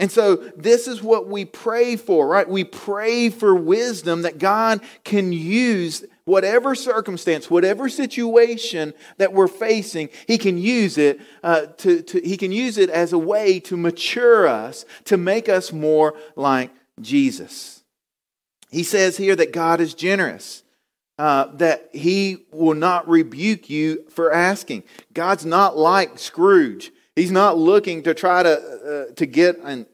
And 0.00 0.12
so, 0.12 0.36
this 0.56 0.86
is 0.86 1.02
what 1.02 1.26
we 1.26 1.44
pray 1.44 1.96
for, 1.96 2.28
right? 2.28 2.48
We 2.48 2.62
pray 2.62 3.30
for 3.30 3.52
wisdom 3.52 4.22
that 4.22 4.38
God 4.38 4.80
can 5.02 5.32
use 5.32 6.04
whatever 6.24 6.76
circumstance, 6.76 7.50
whatever 7.50 7.88
situation 7.88 8.94
that 9.16 9.32
we're 9.32 9.48
facing, 9.48 10.10
He 10.28 10.38
can 10.38 10.56
use 10.56 10.98
it. 10.98 11.20
Uh, 11.42 11.66
to, 11.78 12.02
to, 12.02 12.20
he 12.20 12.36
can 12.36 12.52
use 12.52 12.78
it 12.78 12.90
as 12.90 13.12
a 13.12 13.18
way 13.18 13.58
to 13.60 13.76
mature 13.76 14.46
us, 14.46 14.84
to 15.06 15.16
make 15.16 15.48
us 15.48 15.72
more 15.72 16.14
like 16.36 16.70
Jesus. 17.00 17.77
He 18.70 18.82
says 18.82 19.16
here 19.16 19.36
that 19.36 19.52
God 19.52 19.80
is 19.80 19.94
generous. 19.94 20.62
Uh, 21.18 21.46
that 21.56 21.88
he 21.92 22.46
will 22.52 22.76
not 22.76 23.08
rebuke 23.08 23.68
you 23.68 24.04
for 24.08 24.32
asking. 24.32 24.84
God's 25.12 25.44
not 25.44 25.76
like 25.76 26.16
Scrooge. 26.16 26.92
He's 27.16 27.32
not 27.32 27.58
looking 27.58 28.04
to 28.04 28.14
try 28.14 28.44
to, 28.44 29.08
uh, 29.10 29.14
to 29.14 29.26
get 29.26 29.58
an 29.58 29.86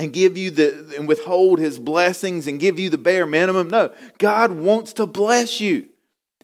and 0.00 0.12
give 0.14 0.38
you 0.38 0.50
the 0.50 0.94
and 0.96 1.06
withhold 1.06 1.58
his 1.58 1.78
blessings 1.78 2.46
and 2.46 2.58
give 2.58 2.78
you 2.78 2.88
the 2.88 2.98
bare 2.98 3.26
minimum. 3.26 3.68
No, 3.68 3.92
God 4.18 4.52
wants 4.52 4.94
to 4.94 5.06
bless 5.06 5.60
you. 5.60 5.89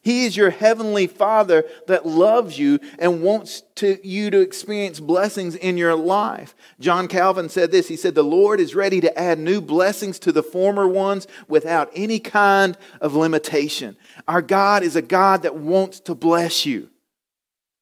He 0.06 0.24
is 0.24 0.36
your 0.36 0.50
heavenly 0.50 1.08
Father 1.08 1.64
that 1.88 2.06
loves 2.06 2.60
you 2.60 2.78
and 3.00 3.24
wants 3.24 3.64
to, 3.74 3.98
you 4.06 4.30
to 4.30 4.40
experience 4.40 5.00
blessings 5.00 5.56
in 5.56 5.76
your 5.76 5.96
life. 5.96 6.54
John 6.78 7.08
Calvin 7.08 7.48
said 7.48 7.72
this 7.72 7.88
He 7.88 7.96
said, 7.96 8.14
The 8.14 8.22
Lord 8.22 8.60
is 8.60 8.76
ready 8.76 9.00
to 9.00 9.18
add 9.18 9.40
new 9.40 9.60
blessings 9.60 10.20
to 10.20 10.30
the 10.30 10.44
former 10.44 10.86
ones 10.86 11.26
without 11.48 11.90
any 11.92 12.20
kind 12.20 12.78
of 13.00 13.16
limitation. 13.16 13.96
Our 14.28 14.42
God 14.42 14.84
is 14.84 14.94
a 14.94 15.02
God 15.02 15.42
that 15.42 15.56
wants 15.56 15.98
to 15.98 16.14
bless 16.14 16.64
you. 16.64 16.88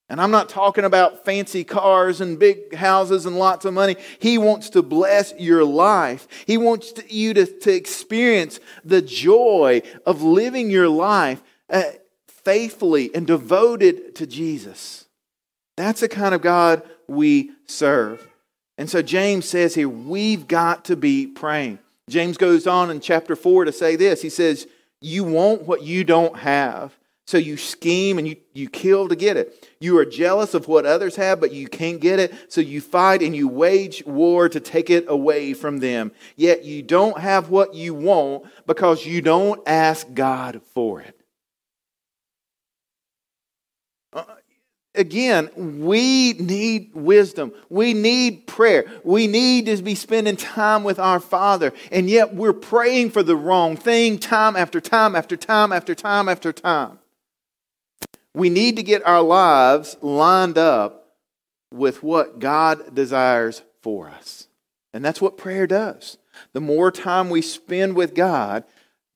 And 0.09 0.19
I'm 0.19 0.31
not 0.31 0.49
talking 0.49 0.85
about 0.85 1.27
fancy 1.27 1.63
cars 1.63 2.23
and 2.23 2.39
big 2.39 2.75
houses 2.75 3.27
and 3.27 3.39
lots 3.39 3.67
of 3.67 3.75
money. 3.75 3.97
He 4.19 4.39
wants 4.39 4.71
to 4.71 4.81
bless 4.83 5.35
your 5.39 5.63
life. 5.63 6.27
He 6.47 6.57
wants 6.57 6.93
to, 6.93 7.15
you 7.15 7.35
to, 7.35 7.45
to 7.45 7.71
experience 7.71 8.61
the 8.83 9.03
joy 9.03 9.83
of 10.07 10.23
living 10.23 10.71
your 10.71 10.89
life 10.89 11.43
uh, 11.69 11.83
faithfully 12.45 13.15
and 13.15 13.27
devoted 13.27 14.15
to 14.17 14.27
Jesus. 14.27 15.07
That's 15.77 16.01
the 16.01 16.09
kind 16.09 16.35
of 16.35 16.43
God 16.43 16.83
we 17.09 17.51
serve. 17.67 18.27
And 18.79 18.91
so 18.91 19.03
James 19.03 19.49
says 19.49 19.75
here, 19.75 19.89
we've 19.89 20.49
got 20.49 20.85
to 20.87 20.97
be 20.97 21.27
praying. 21.27 21.79
James 22.09 22.37
goes 22.37 22.67
on 22.67 22.91
in 22.91 23.01
chapter 23.01 23.35
4 23.37 23.67
to 23.67 23.73
say 23.73 23.97
this. 23.97 24.23
He 24.23 24.29
says, 24.29 24.67
You 25.01 25.25
want 25.25 25.63
what 25.63 25.83
you 25.83 26.05
don't 26.05 26.37
have 26.39 26.95
So 27.27 27.39
you 27.39 27.57
scheme 27.57 28.19
and 28.19 28.29
you, 28.29 28.37
you 28.53 28.69
kill 28.69 29.09
to 29.09 29.17
get 29.17 29.39
it. 29.39 29.67
You 29.81 29.97
are 29.99 30.05
jealous 30.05 30.53
of 30.53 30.69
what 30.69 30.85
others 30.85 31.17
have, 31.17 31.41
but 31.41 31.53
you 31.53 31.69
can't 31.69 32.01
get 32.01 32.19
it. 32.19 32.35
So 32.53 32.61
you 32.61 32.83
fight 32.83 33.23
and 33.23 33.35
you 33.35 33.49
wage 33.49 34.05
war 34.05 34.49
to 34.51 34.61
take 34.61 34.91
it 34.91 35.07
away 35.09 35.55
from 35.55 35.79
them. 35.79 36.13
Yet 36.37 36.65
you 36.65 36.83
don't 36.83 37.19
have 37.19 37.49
what 37.49 37.75
you 37.75 37.95
want 37.95 38.45
because 38.67 39.07
you 39.07 39.23
don't 39.23 39.67
ask 39.67 40.13
God 40.13 40.61
for 40.75 41.01
it. 41.01 41.24
Again, 44.95 45.51
we 45.57 46.35
need 46.35 46.91
wisdom. 46.95 47.53
We 47.69 47.95
need 47.95 48.47
prayer. 48.47 48.85
We 49.03 49.27
need 49.27 49.67
to 49.67 49.83
be 49.83 49.95
spending 49.95 50.37
time 50.37 50.85
with 50.85 50.99
our 50.99 51.21
Father. 51.21 51.73
And 51.91 52.09
yet 52.09 52.35
we're 52.35 52.53
praying 52.53 53.11
for 53.11 53.23
the 53.23 53.37
wrong 53.37 53.77
thing 53.77 54.19
time 54.19 54.57
after 54.57 54.81
time 54.81 55.17
after 55.17 55.37
time 55.37 55.73
after 55.73 55.95
time 55.95 56.29
after 56.29 56.53
time. 56.53 56.99
We 58.35 58.51
need 58.51 58.77
to 58.77 58.83
get 58.83 59.07
our 59.07 59.23
lives 59.23 59.97
lined 60.01 60.59
up 60.59 61.17
with 61.71 62.03
what 62.03 62.39
God 62.39 62.95
desires 62.95 63.63
for 63.83 64.09
us. 64.09 64.49
And 64.93 65.05
that's 65.05 65.21
what 65.21 65.39
prayer 65.39 65.67
does. 65.67 66.19
The 66.53 66.61
more 66.61 66.91
time 66.91 67.31
we 67.31 67.43
spend 67.43 67.97
with 67.97 68.15
God, 68.15 68.65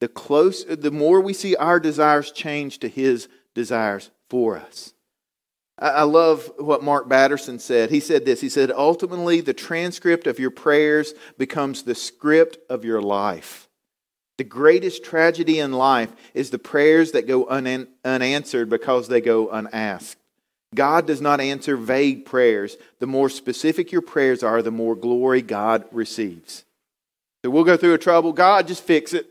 the 0.01 0.09
close 0.09 0.65
the 0.65 0.91
more 0.93 1.21
we 1.21 1.33
see 1.33 1.57
our 1.57 1.81
desires 1.81 2.31
change 2.31 2.79
to 2.79 2.89
his 2.89 3.29
desires 3.55 4.11
for 4.29 4.57
us. 4.57 4.95
I 5.79 6.03
love 6.03 6.51
what 6.59 6.83
Mark 6.83 7.09
Batterson 7.09 7.61
said. 7.61 7.91
He 7.91 8.01
said 8.01 8.25
this. 8.25 8.41
He 8.41 8.49
said, 8.49 8.73
ultimately, 8.73 9.41
the 9.41 9.55
transcript 9.55 10.27
of 10.27 10.41
your 10.41 10.51
prayers 10.51 11.15
becomes 11.37 11.83
the 11.83 11.95
script 11.95 12.59
of 12.69 12.85
your 12.85 13.01
life. 13.01 13.69
The 14.39 14.45
greatest 14.45 15.05
tragedy 15.05 15.61
in 15.61 15.73
life 15.73 16.11
is 16.35 16.51
the 16.51 16.59
prayers 16.59 17.13
that 17.13 17.27
go 17.29 17.49
un- 17.49 17.89
unanswered 18.05 18.69
because 18.69 19.09
they 19.09 19.21
go 19.21 19.51
unasked. 19.51 20.21
God 20.75 21.07
does 21.07 21.21
not 21.21 21.41
answer 21.41 21.77
vague 21.77 22.25
prayers. 22.25 22.77
The 22.99 23.07
more 23.07 23.29
specific 23.29 23.91
your 23.91 24.03
prayers 24.03 24.43
are, 24.43 24.63
the 24.63 24.71
more 24.71 24.95
glory 24.95 25.43
God 25.43 25.85
receives. 25.93 26.65
So 27.45 27.51
we'll 27.51 27.65
go 27.65 27.77
through 27.77 27.95
a 27.95 27.99
trouble. 27.99 28.33
God, 28.33 28.69
just 28.69 28.83
fix 28.83 29.13
it. 29.15 29.29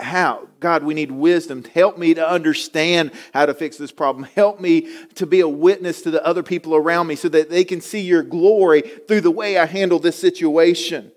How? 0.00 0.48
God, 0.60 0.82
we 0.82 0.94
need 0.94 1.10
wisdom. 1.10 1.62
Help 1.64 1.98
me 1.98 2.14
to 2.14 2.26
understand 2.26 3.12
how 3.34 3.44
to 3.44 3.52
fix 3.52 3.76
this 3.76 3.92
problem. 3.92 4.24
Help 4.24 4.60
me 4.60 4.88
to 5.14 5.26
be 5.26 5.40
a 5.40 5.48
witness 5.48 6.02
to 6.02 6.10
the 6.10 6.24
other 6.24 6.42
people 6.42 6.74
around 6.74 7.06
me 7.06 7.16
so 7.16 7.28
that 7.28 7.50
they 7.50 7.64
can 7.64 7.80
see 7.80 8.00
your 8.00 8.22
glory 8.22 8.80
through 8.80 9.20
the 9.20 9.30
way 9.30 9.58
I 9.58 9.66
handle 9.66 9.98
this 9.98 10.18
situation. 10.18 11.12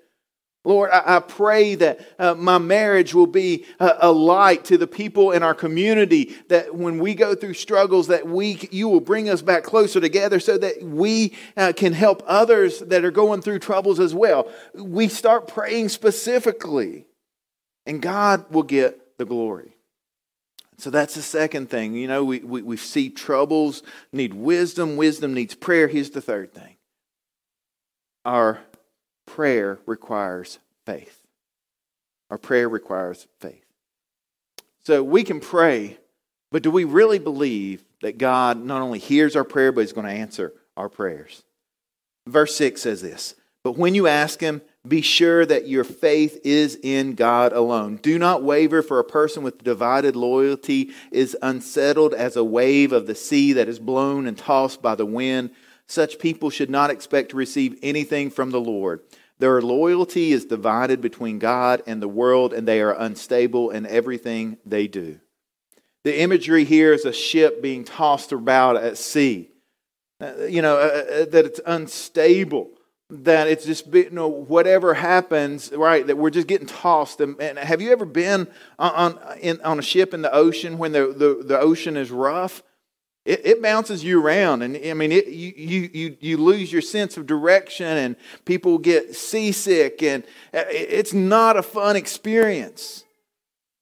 Lord, 0.65 0.89
I, 0.91 1.17
I 1.17 1.19
pray 1.19 1.75
that 1.75 1.99
uh, 2.19 2.33
my 2.33 2.57
marriage 2.57 3.13
will 3.13 3.27
be 3.27 3.65
a, 3.79 3.97
a, 4.01 4.11
light 4.11 4.65
to 4.65 4.77
the 4.77 4.87
people 4.87 5.31
in 5.31 5.43
our 5.43 5.53
community. 5.53 6.35
That 6.49 6.75
when 6.75 6.97
we 6.97 7.13
go 7.13 7.35
through 7.35 7.53
struggles, 7.53 8.07
that 8.07 8.27
we 8.27 8.67
you 8.71 8.89
will 8.89 8.99
bring 8.99 9.29
us 9.29 9.43
back 9.43 9.63
closer 9.63 10.01
together, 10.01 10.39
so 10.39 10.57
that 10.57 10.81
we 10.81 11.35
uh, 11.55 11.73
can 11.75 11.93
help 11.93 12.23
others 12.25 12.79
that 12.79 13.05
are 13.05 13.11
going 13.11 13.41
through 13.41 13.59
troubles 13.59 13.99
as 13.99 14.13
well. 14.15 14.51
We 14.73 15.07
start 15.07 15.47
praying 15.47 15.89
specifically, 15.89 17.05
and 17.85 18.01
God 18.01 18.45
will 18.51 18.63
get 18.63 19.17
the 19.17 19.25
glory. 19.25 19.75
So 20.77 20.89
that's 20.89 21.15
the 21.15 21.21
second 21.21 21.69
thing. 21.69 21.95
You 21.95 22.07
know, 22.07 22.23
we, 22.25 22.39
we, 22.39 22.61
we 22.61 22.77
see 22.77 23.09
troubles 23.09 23.81
need 24.11 24.33
wisdom. 24.33 24.97
Wisdom 24.97 25.33
needs 25.33 25.55
prayer. 25.55 25.87
Here's 25.87 26.09
the 26.09 26.21
third 26.21 26.53
thing. 26.53 26.75
Our 28.25 28.59
prayer 29.25 29.79
requires 29.85 30.59
faith. 30.85 31.21
Our 32.29 32.37
prayer 32.37 32.67
requires 32.67 33.27
faith. 33.39 33.63
So 34.83 35.03
we 35.03 35.23
can 35.23 35.39
pray, 35.39 35.97
but 36.51 36.63
do 36.63 36.71
we 36.71 36.83
really 36.83 37.19
believe 37.19 37.83
that 38.01 38.17
God 38.17 38.63
not 38.63 38.81
only 38.81 38.99
hears 38.99 39.35
our 39.35 39.43
prayer, 39.43 39.71
but 39.71 39.81
is 39.81 39.93
going 39.93 40.07
to 40.07 40.13
answer 40.13 40.53
our 40.75 40.89
prayers? 40.89 41.43
Verse 42.27 42.55
6 42.55 42.81
says 42.81 43.01
this 43.01 43.35
But 43.63 43.77
when 43.77 43.95
you 43.95 44.07
ask 44.07 44.39
Him, 44.39 44.61
be 44.87 45.01
sure 45.01 45.45
that 45.45 45.67
your 45.67 45.83
faith 45.83 46.39
is 46.43 46.77
in 46.81 47.15
God 47.15 47.53
alone. 47.53 47.97
Do 47.97 48.17
not 48.17 48.43
waver, 48.43 48.81
for 48.81 48.99
a 48.99 49.03
person 49.03 49.43
with 49.43 49.63
divided 49.63 50.15
loyalty 50.15 50.91
is 51.11 51.37
unsettled 51.41 52.13
as 52.13 52.35
a 52.35 52.43
wave 52.43 52.91
of 52.91 53.07
the 53.07 53.15
sea 53.15 53.53
that 53.53 53.67
is 53.67 53.79
blown 53.79 54.27
and 54.27 54.37
tossed 54.37 54.81
by 54.81 54.95
the 54.95 55.05
wind. 55.05 55.51
Such 55.87 56.19
people 56.19 56.49
should 56.49 56.69
not 56.69 56.89
expect 56.89 57.29
to 57.31 57.37
receive 57.37 57.77
anything 57.83 58.29
from 58.29 58.51
the 58.51 58.61
Lord. 58.61 59.01
Their 59.37 59.61
loyalty 59.61 60.31
is 60.31 60.45
divided 60.45 61.01
between 61.01 61.39
God 61.39 61.83
and 61.85 62.01
the 62.01 62.07
world, 62.07 62.53
and 62.53 62.67
they 62.67 62.81
are 62.81 62.93
unstable 62.97 63.69
in 63.69 63.85
everything 63.85 64.57
they 64.65 64.87
do. 64.87 65.19
The 66.03 66.21
imagery 66.21 66.63
here 66.63 66.93
is 66.93 67.03
a 67.03 67.11
ship 67.11 67.61
being 67.61 67.83
tossed 67.83 68.31
about 68.31 68.77
at 68.77 68.97
sea. 68.97 69.49
Uh, 70.21 70.45
you 70.45 70.61
know, 70.61 70.77
uh, 70.77 71.23
uh, 71.23 71.25
that 71.25 71.45
it's 71.45 71.59
unstable, 71.65 72.69
that 73.09 73.47
it's 73.47 73.65
just, 73.65 73.85
you 73.93 74.09
know, 74.09 74.27
whatever 74.27 74.95
happens, 74.95 75.71
right, 75.71 76.05
that 76.07 76.17
we're 76.17 76.31
just 76.31 76.47
getting 76.47 76.67
tossed. 76.67 77.21
And, 77.21 77.39
and 77.39 77.57
have 77.59 77.81
you 77.81 77.91
ever 77.91 78.05
been 78.05 78.47
on, 78.79 78.91
on, 78.91 79.37
in, 79.39 79.61
on 79.61 79.77
a 79.77 79.83
ship 79.83 80.13
in 80.13 80.23
the 80.23 80.33
ocean 80.33 80.77
when 80.77 80.91
the, 80.91 81.13
the, 81.15 81.43
the 81.45 81.59
ocean 81.59 81.97
is 81.97 82.09
rough? 82.09 82.63
It, 83.25 83.41
it 83.43 83.61
bounces 83.61 84.03
you 84.03 84.23
around, 84.23 84.61
and 84.61 84.77
I 84.77 84.93
mean, 84.93 85.11
it, 85.11 85.27
you, 85.27 85.89
you, 85.91 86.17
you 86.19 86.37
lose 86.37 86.71
your 86.71 86.83
sense 86.83 87.17
of 87.17 87.25
direction, 87.25 87.87
and 87.87 88.15
people 88.45 88.77
get 88.77 89.15
seasick, 89.15 90.03
and 90.03 90.23
uh, 90.53 90.63
it's 90.69 91.11
not 91.11 91.57
a 91.57 91.63
fun 91.63 91.95
experience. 91.95 93.03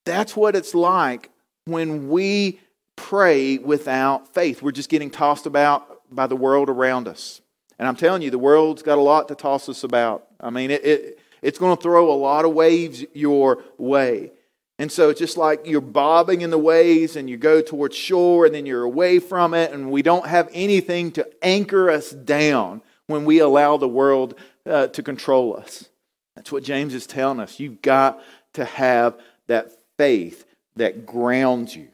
That's 0.05 0.35
what 0.35 0.55
it's 0.55 0.73
like 0.73 1.29
when 1.65 2.09
we 2.09 2.61
pray 2.95 3.57
without 3.57 4.33
faith. 4.33 4.61
We're 4.61 4.71
just 4.71 4.89
getting 4.89 5.09
tossed 5.09 5.45
about 5.45 6.01
by 6.09 6.27
the 6.27 6.37
world 6.37 6.69
around 6.69 7.09
us. 7.09 7.41
And 7.83 7.89
I'm 7.89 7.97
telling 7.97 8.21
you, 8.21 8.29
the 8.29 8.39
world's 8.39 8.81
got 8.81 8.97
a 8.97 9.01
lot 9.01 9.27
to 9.27 9.35
toss 9.35 9.67
us 9.67 9.83
about. 9.83 10.25
I 10.39 10.51
mean, 10.51 10.71
it, 10.71 10.85
it 10.85 11.19
it's 11.41 11.59
going 11.59 11.75
to 11.75 11.83
throw 11.83 12.13
a 12.13 12.15
lot 12.15 12.45
of 12.45 12.53
waves 12.53 13.03
your 13.11 13.61
way. 13.77 14.31
And 14.79 14.89
so 14.89 15.09
it's 15.09 15.19
just 15.19 15.35
like 15.35 15.67
you're 15.67 15.81
bobbing 15.81 16.39
in 16.39 16.49
the 16.49 16.57
waves 16.57 17.17
and 17.17 17.29
you 17.29 17.35
go 17.35 17.61
towards 17.61 17.93
shore 17.93 18.45
and 18.45 18.55
then 18.55 18.65
you're 18.65 18.83
away 18.83 19.19
from 19.19 19.53
it, 19.53 19.73
and 19.73 19.91
we 19.91 20.01
don't 20.01 20.25
have 20.25 20.49
anything 20.53 21.11
to 21.11 21.27
anchor 21.41 21.91
us 21.91 22.11
down 22.11 22.81
when 23.07 23.25
we 23.25 23.39
allow 23.39 23.75
the 23.75 23.89
world 23.89 24.35
uh, 24.65 24.87
to 24.87 25.03
control 25.03 25.53
us. 25.57 25.89
That's 26.37 26.53
what 26.53 26.63
James 26.63 26.93
is 26.93 27.05
telling 27.05 27.41
us. 27.41 27.59
You've 27.59 27.81
got 27.81 28.23
to 28.53 28.63
have 28.63 29.19
that 29.47 29.73
faith 29.97 30.45
that 30.77 31.05
grounds 31.05 31.75
you. 31.75 31.89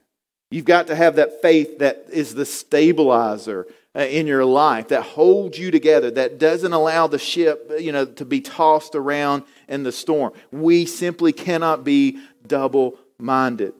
You've 0.52 0.65
got 0.65 0.86
to 0.86 0.95
have 0.95 1.15
that 1.15 1.41
faith 1.41 1.80
that 1.80 2.06
is 2.12 2.36
the 2.36 2.45
stabilizer 2.45 3.65
in 3.95 4.28
your 4.28 4.45
life 4.45 4.89
that 4.89 5.02
holds 5.02 5.58
you 5.58 5.71
together, 5.71 6.12
that 6.12 6.38
doesn't 6.38 6.73
allow 6.73 7.08
the 7.08 7.17
ship, 7.17 7.71
you 7.80 7.91
know, 7.91 8.06
to 8.06 8.25
be 8.25 8.39
tossed 8.39 8.95
around 8.95 9.43
in 9.67 9.84
the 9.84 9.91
storm. 9.91 10.34
We 10.52 10.86
simply 10.86 11.34
cannot 11.34 11.84
be 11.84 12.19
double 12.45 12.99
minded. 13.17 13.73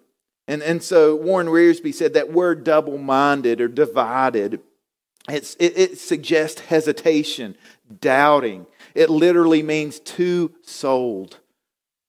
And, 0.48 0.64
and 0.64 0.82
so 0.82 1.16
Warren 1.16 1.48
Wiersbe 1.48 1.94
said 1.94 2.14
that 2.16 2.34
word 2.34 2.64
double 2.64 2.98
minded 2.98 3.62
or 3.62 3.68
divided, 3.68 4.62
it's, 5.30 5.56
it, 5.60 5.78
it 5.78 6.00
suggests 6.00 6.62
hesitation, 6.62 7.56
doubting. 8.02 8.66
It 8.96 9.12
literally 9.12 9.62
means 9.62 10.00
two 10.00 10.56
souled. 10.64 11.38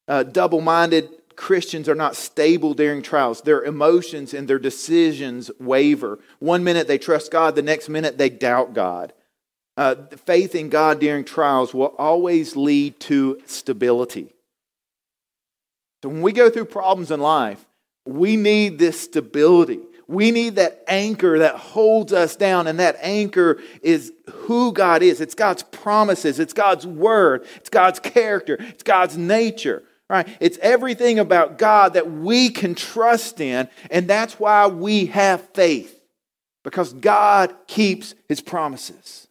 Uh, 0.08 0.22
double 0.22 0.62
minded 0.62 1.10
Christians 1.36 1.88
are 1.88 1.94
not 1.94 2.16
stable 2.16 2.74
during 2.74 3.02
trials. 3.02 3.42
Their 3.42 3.62
emotions 3.62 4.34
and 4.34 4.46
their 4.46 4.58
decisions 4.58 5.50
waver. 5.58 6.18
One 6.38 6.64
minute 6.64 6.86
they 6.86 6.98
trust 6.98 7.30
God, 7.30 7.54
the 7.54 7.62
next 7.62 7.88
minute 7.88 8.18
they 8.18 8.28
doubt 8.28 8.74
God. 8.74 9.12
Uh, 9.76 9.94
faith 10.26 10.54
in 10.54 10.68
God 10.68 11.00
during 11.00 11.24
trials 11.24 11.72
will 11.72 11.94
always 11.98 12.56
lead 12.56 13.00
to 13.00 13.40
stability. 13.46 14.34
So 16.02 16.08
when 16.08 16.22
we 16.22 16.32
go 16.32 16.50
through 16.50 16.66
problems 16.66 17.10
in 17.10 17.20
life, 17.20 17.64
we 18.04 18.36
need 18.36 18.78
this 18.78 19.00
stability. 19.00 19.80
We 20.06 20.32
need 20.32 20.56
that 20.56 20.82
anchor 20.88 21.38
that 21.38 21.54
holds 21.54 22.12
us 22.12 22.34
down, 22.34 22.66
and 22.66 22.80
that 22.80 22.96
anchor 23.00 23.60
is 23.80 24.12
who 24.28 24.72
God 24.72 25.02
is. 25.02 25.20
It's 25.20 25.36
God's 25.36 25.62
promises, 25.62 26.40
it's 26.40 26.52
God's 26.52 26.84
word, 26.86 27.46
it's 27.56 27.68
God's 27.68 28.00
character, 28.00 28.56
it's 28.58 28.82
God's 28.82 29.16
nature. 29.16 29.84
Right? 30.10 30.28
It's 30.40 30.58
everything 30.58 31.20
about 31.20 31.56
God 31.56 31.94
that 31.94 32.10
we 32.10 32.50
can 32.50 32.74
trust 32.74 33.40
in, 33.40 33.68
and 33.92 34.08
that's 34.08 34.40
why 34.40 34.66
we 34.66 35.06
have 35.06 35.48
faith. 35.50 36.02
Because 36.64 36.92
God 36.92 37.54
keeps 37.68 38.16
his 38.28 38.40
promises. 38.40 39.28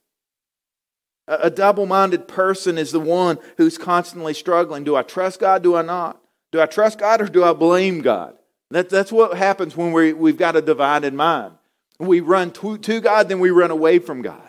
A, 1.28 1.36
a 1.44 1.50
double 1.50 1.86
minded 1.86 2.30
person 2.30 2.78
is 2.78 2.94
the 2.94 3.00
one 3.02 3.40
who's 3.58 3.78
constantly 3.78 4.34
struggling. 4.34 4.86
Do 4.86 4.96
I 4.96 5.02
trust 5.02 5.42
God? 5.42 5.64
Do 5.64 5.76
I 5.76 5.82
not? 5.82 6.22
Do 6.54 6.62
I 6.62 6.66
trust 6.66 6.98
God 6.98 7.20
or 7.20 7.28
do 7.28 7.44
I 7.44 7.52
blame 7.52 8.00
God? 8.00 8.38
That, 8.72 8.90
that's 8.90 9.12
what 9.12 9.38
happens 9.38 9.76
when 9.76 9.92
we, 9.92 10.14
we've 10.14 10.38
got 10.38 10.56
a 10.56 10.62
divided 10.62 11.14
mind. 11.14 11.56
We 12.00 12.22
run 12.22 12.52
to, 12.52 12.78
to 12.78 13.02
God, 13.02 13.28
then 13.28 13.42
we 13.42 13.50
run 13.50 13.72
away 13.72 14.00
from 14.00 14.22
God. 14.22 14.49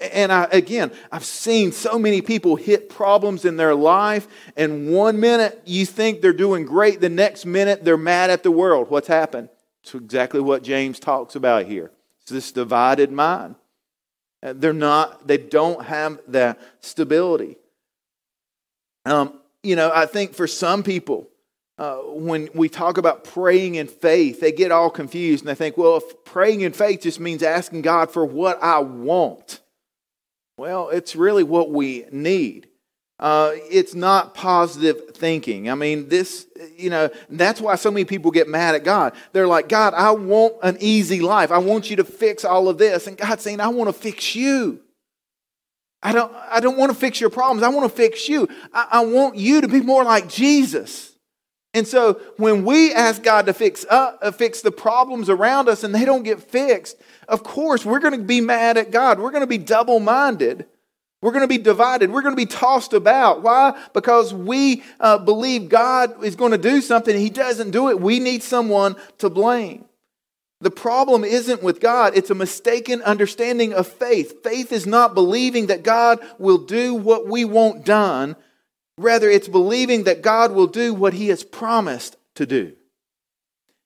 And 0.00 0.32
I, 0.32 0.48
again, 0.50 0.92
I've 1.12 1.24
seen 1.24 1.72
so 1.72 1.98
many 1.98 2.22
people 2.22 2.56
hit 2.56 2.88
problems 2.88 3.44
in 3.44 3.56
their 3.56 3.74
life, 3.74 4.26
and 4.56 4.90
one 4.90 5.20
minute 5.20 5.62
you 5.66 5.84
think 5.84 6.20
they're 6.20 6.32
doing 6.32 6.64
great, 6.64 7.00
the 7.00 7.08
next 7.08 7.44
minute 7.44 7.84
they're 7.84 7.96
mad 7.96 8.30
at 8.30 8.42
the 8.42 8.50
world. 8.50 8.90
What's 8.90 9.08
happened? 9.08 9.50
It's 9.82 9.94
exactly 9.94 10.40
what 10.40 10.62
James 10.62 10.98
talks 10.98 11.34
about 11.34 11.66
here. 11.66 11.90
It's 12.22 12.30
this 12.30 12.52
divided 12.52 13.12
mind. 13.12 13.56
They're 14.42 14.72
not, 14.72 15.26
they 15.26 15.36
don't 15.36 15.84
have 15.84 16.20
that 16.28 16.58
stability. 16.80 17.56
Um, 19.04 19.38
you 19.62 19.76
know, 19.76 19.90
I 19.94 20.06
think 20.06 20.34
for 20.34 20.46
some 20.46 20.82
people, 20.82 21.28
uh, 21.78 21.96
when 21.96 22.48
we 22.54 22.68
talk 22.68 22.98
about 22.98 23.24
praying 23.24 23.74
in 23.74 23.86
faith, 23.86 24.40
they 24.40 24.52
get 24.52 24.70
all 24.70 24.90
confused 24.90 25.42
and 25.42 25.48
they 25.48 25.54
think, 25.54 25.76
well, 25.76 25.96
if 25.96 26.24
praying 26.24 26.60
in 26.60 26.72
faith 26.72 27.02
just 27.02 27.20
means 27.20 27.42
asking 27.42 27.82
God 27.82 28.10
for 28.10 28.24
what 28.24 28.62
I 28.62 28.78
want, 28.80 29.59
well, 30.60 30.90
it's 30.90 31.16
really 31.16 31.42
what 31.42 31.70
we 31.70 32.04
need. 32.12 32.68
Uh, 33.18 33.52
it's 33.70 33.94
not 33.94 34.34
positive 34.34 35.16
thinking. 35.16 35.70
I 35.70 35.74
mean, 35.74 36.10
this, 36.10 36.46
you 36.76 36.90
know, 36.90 37.08
that's 37.30 37.62
why 37.62 37.76
so 37.76 37.90
many 37.90 38.04
people 38.04 38.30
get 38.30 38.46
mad 38.46 38.74
at 38.74 38.84
God. 38.84 39.14
They're 39.32 39.46
like, 39.46 39.70
God, 39.70 39.94
I 39.94 40.10
want 40.10 40.56
an 40.62 40.76
easy 40.78 41.20
life. 41.20 41.50
I 41.50 41.56
want 41.56 41.88
you 41.88 41.96
to 41.96 42.04
fix 42.04 42.44
all 42.44 42.68
of 42.68 42.76
this. 42.76 43.06
And 43.06 43.16
God's 43.16 43.42
saying, 43.42 43.58
I 43.58 43.68
want 43.68 43.88
to 43.88 43.98
fix 43.98 44.34
you. 44.34 44.82
I 46.02 46.12
don't, 46.12 46.30
I 46.50 46.60
don't 46.60 46.76
want 46.76 46.92
to 46.92 46.98
fix 46.98 47.22
your 47.22 47.30
problems. 47.30 47.62
I 47.62 47.70
want 47.70 47.90
to 47.90 47.96
fix 47.96 48.28
you. 48.28 48.46
I, 48.74 48.88
I 48.90 49.04
want 49.06 49.36
you 49.36 49.62
to 49.62 49.68
be 49.68 49.80
more 49.80 50.04
like 50.04 50.28
Jesus. 50.28 51.09
And 51.72 51.86
so 51.86 52.20
when 52.36 52.64
we 52.64 52.92
ask 52.92 53.22
God 53.22 53.46
to 53.46 53.54
fix, 53.54 53.86
uh, 53.88 54.32
fix 54.32 54.60
the 54.60 54.72
problems 54.72 55.28
around 55.28 55.68
us 55.68 55.84
and 55.84 55.94
they 55.94 56.04
don't 56.04 56.24
get 56.24 56.42
fixed, 56.42 56.96
of 57.28 57.44
course, 57.44 57.84
we're 57.84 58.00
going 58.00 58.18
to 58.18 58.24
be 58.24 58.40
mad 58.40 58.76
at 58.76 58.90
God. 58.90 59.20
We're 59.20 59.30
going 59.30 59.42
to 59.42 59.46
be 59.46 59.58
double 59.58 60.00
minded. 60.00 60.66
We're 61.22 61.32
going 61.32 61.42
to 61.42 61.48
be 61.48 61.58
divided. 61.58 62.10
We're 62.10 62.22
going 62.22 62.34
to 62.34 62.36
be 62.36 62.46
tossed 62.46 62.92
about. 62.92 63.42
Why? 63.42 63.78
Because 63.92 64.34
we 64.34 64.82
uh, 64.98 65.18
believe 65.18 65.68
God 65.68 66.24
is 66.24 66.34
going 66.34 66.52
to 66.52 66.58
do 66.58 66.80
something 66.80 67.14
and 67.14 67.22
He 67.22 67.30
doesn't 67.30 67.70
do 67.70 67.88
it. 67.90 68.00
We 68.00 68.18
need 68.18 68.42
someone 68.42 68.96
to 69.18 69.30
blame. 69.30 69.84
The 70.62 70.70
problem 70.70 71.24
isn't 71.24 71.62
with 71.62 71.80
God, 71.80 72.14
it's 72.16 72.30
a 72.30 72.34
mistaken 72.34 73.00
understanding 73.02 73.72
of 73.72 73.86
faith. 73.86 74.42
Faith 74.42 74.72
is 74.72 74.86
not 74.86 75.14
believing 75.14 75.68
that 75.68 75.82
God 75.82 76.18
will 76.38 76.58
do 76.58 76.94
what 76.94 77.26
we 77.26 77.46
want 77.46 77.84
done. 77.86 78.36
Rather, 79.00 79.30
it's 79.30 79.48
believing 79.48 80.04
that 80.04 80.20
God 80.20 80.52
will 80.52 80.66
do 80.66 80.92
what 80.92 81.14
He 81.14 81.28
has 81.28 81.42
promised 81.42 82.16
to 82.34 82.44
do. 82.44 82.74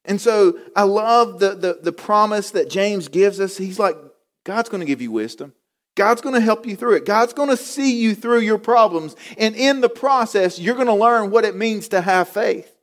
And 0.04 0.20
so 0.20 0.58
I 0.74 0.82
love 0.82 1.38
the, 1.38 1.54
the, 1.54 1.78
the 1.82 1.92
promise 1.92 2.50
that 2.50 2.68
James 2.68 3.08
gives 3.08 3.38
us. 3.38 3.56
He's 3.56 3.78
like, 3.78 3.96
God's 4.42 4.68
going 4.68 4.80
to 4.80 4.86
give 4.86 5.00
you 5.00 5.12
wisdom. 5.12 5.54
God's 5.94 6.20
going 6.20 6.34
to 6.34 6.40
help 6.40 6.66
you 6.66 6.74
through 6.74 6.96
it. 6.96 7.06
God's 7.06 7.32
going 7.32 7.48
to 7.48 7.56
see 7.56 8.00
you 8.00 8.16
through 8.16 8.40
your 8.40 8.58
problems. 8.58 9.14
And 9.38 9.54
in 9.54 9.80
the 9.80 9.88
process, 9.88 10.58
you're 10.58 10.74
going 10.74 10.88
to 10.88 10.94
learn 10.94 11.30
what 11.30 11.44
it 11.44 11.54
means 11.54 11.88
to 11.88 12.00
have 12.00 12.28
faith. 12.28 12.74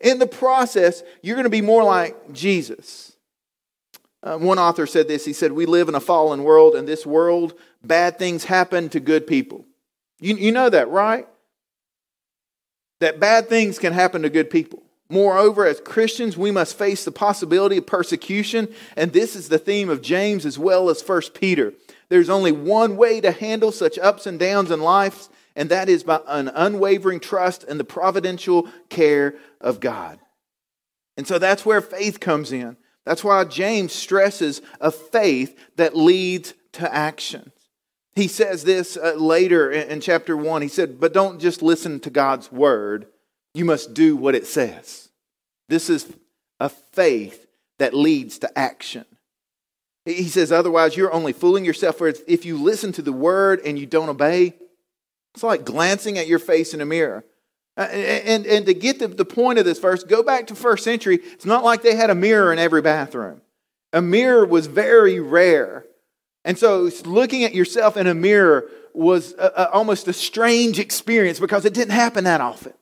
In 0.00 0.20
the 0.20 0.28
process, 0.28 1.02
you're 1.22 1.34
going 1.34 1.44
to 1.44 1.50
be 1.50 1.60
more 1.60 1.82
like 1.82 2.32
Jesus. 2.32 3.16
Uh, 4.22 4.38
one 4.38 4.60
author 4.60 4.86
said 4.86 5.08
this. 5.08 5.24
He 5.24 5.32
said, 5.32 5.50
We 5.50 5.66
live 5.66 5.88
in 5.88 5.96
a 5.96 6.00
fallen 6.00 6.44
world. 6.44 6.76
In 6.76 6.86
this 6.86 7.04
world, 7.04 7.54
bad 7.82 8.16
things 8.18 8.44
happen 8.44 8.88
to 8.90 9.00
good 9.00 9.26
people. 9.26 9.64
You, 10.20 10.36
you 10.36 10.52
know 10.52 10.70
that, 10.70 10.88
right? 10.88 11.26
That 13.00 13.20
bad 13.20 13.48
things 13.48 13.78
can 13.78 13.92
happen 13.92 14.22
to 14.22 14.30
good 14.30 14.50
people. 14.50 14.82
Moreover, 15.08 15.66
as 15.66 15.80
Christians, 15.80 16.36
we 16.36 16.52
must 16.52 16.78
face 16.78 17.04
the 17.04 17.10
possibility 17.10 17.78
of 17.78 17.86
persecution, 17.86 18.72
and 18.96 19.12
this 19.12 19.34
is 19.34 19.48
the 19.48 19.58
theme 19.58 19.90
of 19.90 20.02
James 20.02 20.46
as 20.46 20.56
well 20.56 20.88
as 20.88 21.02
1 21.02 21.22
Peter. 21.34 21.74
There's 22.08 22.30
only 22.30 22.52
one 22.52 22.96
way 22.96 23.20
to 23.20 23.32
handle 23.32 23.72
such 23.72 23.98
ups 23.98 24.26
and 24.26 24.38
downs 24.38 24.70
in 24.70 24.80
life, 24.80 25.28
and 25.56 25.68
that 25.68 25.88
is 25.88 26.04
by 26.04 26.20
an 26.28 26.48
unwavering 26.54 27.18
trust 27.18 27.64
in 27.64 27.76
the 27.76 27.84
providential 27.84 28.68
care 28.88 29.34
of 29.60 29.80
God. 29.80 30.20
And 31.16 31.26
so 31.26 31.38
that's 31.40 31.66
where 31.66 31.80
faith 31.80 32.20
comes 32.20 32.52
in. 32.52 32.76
That's 33.04 33.24
why 33.24 33.42
James 33.44 33.92
stresses 33.92 34.62
a 34.80 34.92
faith 34.92 35.58
that 35.76 35.96
leads 35.96 36.54
to 36.72 36.94
action. 36.94 37.50
He 38.20 38.28
says 38.28 38.64
this 38.64 38.98
uh, 38.98 39.14
later 39.14 39.70
in, 39.70 39.88
in 39.88 40.00
chapter 40.02 40.36
1. 40.36 40.60
He 40.60 40.68
said, 40.68 41.00
But 41.00 41.14
don't 41.14 41.40
just 41.40 41.62
listen 41.62 42.00
to 42.00 42.10
God's 42.10 42.52
word, 42.52 43.06
you 43.54 43.64
must 43.64 43.94
do 43.94 44.14
what 44.14 44.34
it 44.34 44.46
says. 44.46 45.08
This 45.70 45.88
is 45.88 46.12
a 46.58 46.68
faith 46.68 47.46
that 47.78 47.94
leads 47.94 48.38
to 48.40 48.58
action. 48.58 49.06
He 50.04 50.24
says, 50.24 50.52
Otherwise, 50.52 50.98
you're 50.98 51.14
only 51.14 51.32
fooling 51.32 51.64
yourself. 51.64 51.96
For 51.96 52.08
if 52.08 52.44
you 52.44 52.58
listen 52.58 52.92
to 52.92 53.02
the 53.02 53.12
word 53.12 53.62
and 53.64 53.78
you 53.78 53.86
don't 53.86 54.10
obey, 54.10 54.52
it's 55.34 55.42
like 55.42 55.64
glancing 55.64 56.18
at 56.18 56.28
your 56.28 56.38
face 56.38 56.74
in 56.74 56.82
a 56.82 56.86
mirror. 56.86 57.24
Uh, 57.78 57.84
and, 57.84 58.44
and 58.44 58.66
to 58.66 58.74
get 58.74 58.98
the, 58.98 59.08
the 59.08 59.24
point 59.24 59.58
of 59.58 59.64
this 59.64 59.78
verse, 59.78 60.04
go 60.04 60.22
back 60.22 60.48
to 60.48 60.54
first 60.54 60.84
century. 60.84 61.20
It's 61.22 61.46
not 61.46 61.64
like 61.64 61.80
they 61.80 61.96
had 61.96 62.10
a 62.10 62.14
mirror 62.14 62.52
in 62.52 62.58
every 62.58 62.82
bathroom. 62.82 63.40
A 63.94 64.02
mirror 64.02 64.44
was 64.44 64.66
very 64.66 65.20
rare. 65.20 65.86
And 66.44 66.58
so 66.58 66.90
looking 67.04 67.44
at 67.44 67.54
yourself 67.54 67.96
in 67.96 68.06
a 68.06 68.14
mirror 68.14 68.68
was 68.94 69.34
a, 69.34 69.52
a, 69.56 69.70
almost 69.70 70.08
a 70.08 70.12
strange 70.12 70.78
experience 70.78 71.38
because 71.38 71.64
it 71.64 71.74
didn't 71.74 71.92
happen 71.92 72.24
that 72.24 72.40
often. 72.40 72.72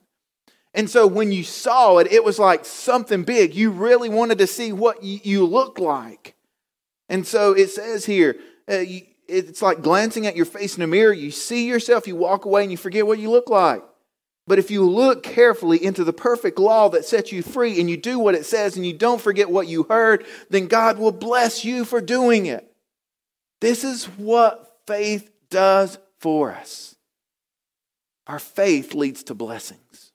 And 0.74 0.88
so 0.88 1.06
when 1.06 1.32
you 1.32 1.44
saw 1.44 1.98
it, 1.98 2.12
it 2.12 2.22
was 2.22 2.38
like 2.38 2.64
something 2.64 3.24
big. 3.24 3.54
You 3.54 3.70
really 3.70 4.08
wanted 4.08 4.38
to 4.38 4.46
see 4.46 4.72
what 4.72 5.02
you, 5.02 5.18
you 5.22 5.44
look 5.44 5.78
like. 5.78 6.36
And 7.08 7.26
so 7.26 7.52
it 7.52 7.70
says 7.70 8.04
here, 8.04 8.36
uh, 8.68 8.84
it's 9.26 9.62
like 9.62 9.82
glancing 9.82 10.26
at 10.26 10.36
your 10.36 10.46
face 10.46 10.76
in 10.76 10.82
a 10.82 10.86
mirror. 10.86 11.12
You 11.12 11.30
see 11.30 11.66
yourself, 11.66 12.06
you 12.06 12.16
walk 12.16 12.44
away, 12.44 12.62
and 12.62 12.70
you 12.70 12.76
forget 12.76 13.06
what 13.06 13.18
you 13.18 13.30
look 13.30 13.50
like. 13.50 13.82
But 14.46 14.58
if 14.58 14.70
you 14.70 14.88
look 14.88 15.22
carefully 15.22 15.82
into 15.84 16.04
the 16.04 16.12
perfect 16.12 16.58
law 16.58 16.88
that 16.90 17.04
sets 17.04 17.32
you 17.32 17.42
free 17.42 17.80
and 17.80 17.90
you 17.90 17.98
do 17.98 18.18
what 18.18 18.34
it 18.34 18.46
says 18.46 18.76
and 18.76 18.86
you 18.86 18.94
don't 18.94 19.20
forget 19.20 19.50
what 19.50 19.68
you 19.68 19.82
heard, 19.82 20.24
then 20.48 20.68
God 20.68 20.98
will 20.98 21.12
bless 21.12 21.64
you 21.64 21.84
for 21.84 22.00
doing 22.00 22.46
it. 22.46 22.67
This 23.60 23.84
is 23.84 24.04
what 24.04 24.80
faith 24.86 25.30
does 25.50 25.98
for 26.18 26.52
us. 26.52 26.94
Our 28.26 28.38
faith 28.38 28.94
leads 28.94 29.24
to 29.24 29.34
blessings. 29.34 30.12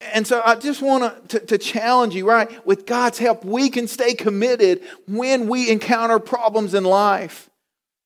And 0.00 0.26
so 0.26 0.42
I 0.44 0.56
just 0.56 0.82
want 0.82 1.30
to, 1.30 1.40
to 1.40 1.58
challenge 1.58 2.14
you, 2.14 2.28
right? 2.28 2.64
With 2.66 2.86
God's 2.86 3.18
help, 3.18 3.44
we 3.44 3.70
can 3.70 3.88
stay 3.88 4.14
committed 4.14 4.82
when 5.08 5.48
we 5.48 5.70
encounter 5.70 6.18
problems 6.18 6.74
in 6.74 6.84
life. 6.84 7.48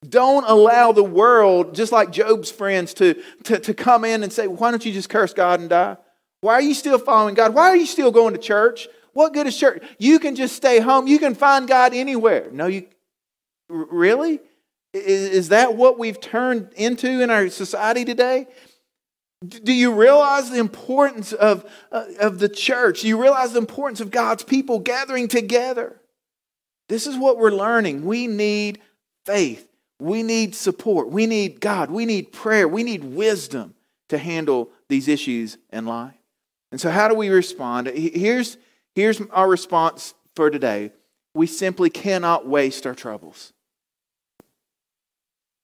Don't 0.08 0.44
allow 0.48 0.92
the 0.92 1.04
world, 1.04 1.74
just 1.74 1.92
like 1.92 2.10
Job's 2.10 2.50
friends, 2.50 2.94
to, 2.94 3.20
to, 3.44 3.58
to 3.58 3.74
come 3.74 4.04
in 4.04 4.22
and 4.22 4.32
say, 4.32 4.46
Why 4.46 4.70
don't 4.70 4.84
you 4.84 4.92
just 4.92 5.10
curse 5.10 5.34
God 5.34 5.60
and 5.60 5.68
die? 5.68 5.96
Why 6.40 6.54
are 6.54 6.62
you 6.62 6.74
still 6.74 6.98
following 6.98 7.34
God? 7.34 7.54
Why 7.54 7.68
are 7.68 7.76
you 7.76 7.86
still 7.86 8.10
going 8.10 8.32
to 8.32 8.40
church? 8.40 8.88
What 9.12 9.34
good 9.34 9.46
is 9.46 9.58
church? 9.58 9.82
You 9.98 10.18
can 10.18 10.36
just 10.36 10.56
stay 10.56 10.80
home. 10.80 11.06
You 11.06 11.18
can 11.18 11.34
find 11.34 11.68
God 11.68 11.92
anywhere. 11.92 12.48
No, 12.50 12.66
you, 12.66 12.86
Really? 13.70 14.40
Is 14.92 15.50
that 15.50 15.76
what 15.76 15.98
we've 15.98 16.20
turned 16.20 16.72
into 16.74 17.22
in 17.22 17.30
our 17.30 17.48
society 17.48 18.04
today? 18.04 18.48
Do 19.46 19.72
you 19.72 19.94
realize 19.94 20.50
the 20.50 20.58
importance 20.58 21.32
of, 21.32 21.64
uh, 21.92 22.04
of 22.18 22.40
the 22.40 22.48
church? 22.48 23.02
Do 23.02 23.08
you 23.08 23.20
realize 23.20 23.52
the 23.52 23.58
importance 23.58 24.00
of 24.00 24.10
God's 24.10 24.42
people 24.42 24.80
gathering 24.80 25.28
together? 25.28 25.98
This 26.88 27.06
is 27.06 27.16
what 27.16 27.38
we're 27.38 27.52
learning. 27.52 28.04
We 28.04 28.26
need 28.26 28.80
faith. 29.24 29.66
We 30.00 30.22
need 30.22 30.54
support. 30.54 31.08
We 31.08 31.26
need 31.26 31.60
God. 31.60 31.90
We 31.90 32.04
need 32.04 32.32
prayer. 32.32 32.66
We 32.66 32.82
need 32.82 33.04
wisdom 33.04 33.74
to 34.08 34.18
handle 34.18 34.70
these 34.88 35.06
issues 35.06 35.56
in 35.72 35.86
life. 35.86 36.14
And 36.72 36.80
so, 36.80 36.90
how 36.90 37.08
do 37.08 37.14
we 37.14 37.28
respond? 37.28 37.86
Here's, 37.88 38.56
here's 38.94 39.20
our 39.30 39.48
response 39.48 40.14
for 40.34 40.50
today 40.50 40.92
we 41.34 41.46
simply 41.46 41.90
cannot 41.90 42.46
waste 42.46 42.86
our 42.86 42.94
troubles. 42.94 43.52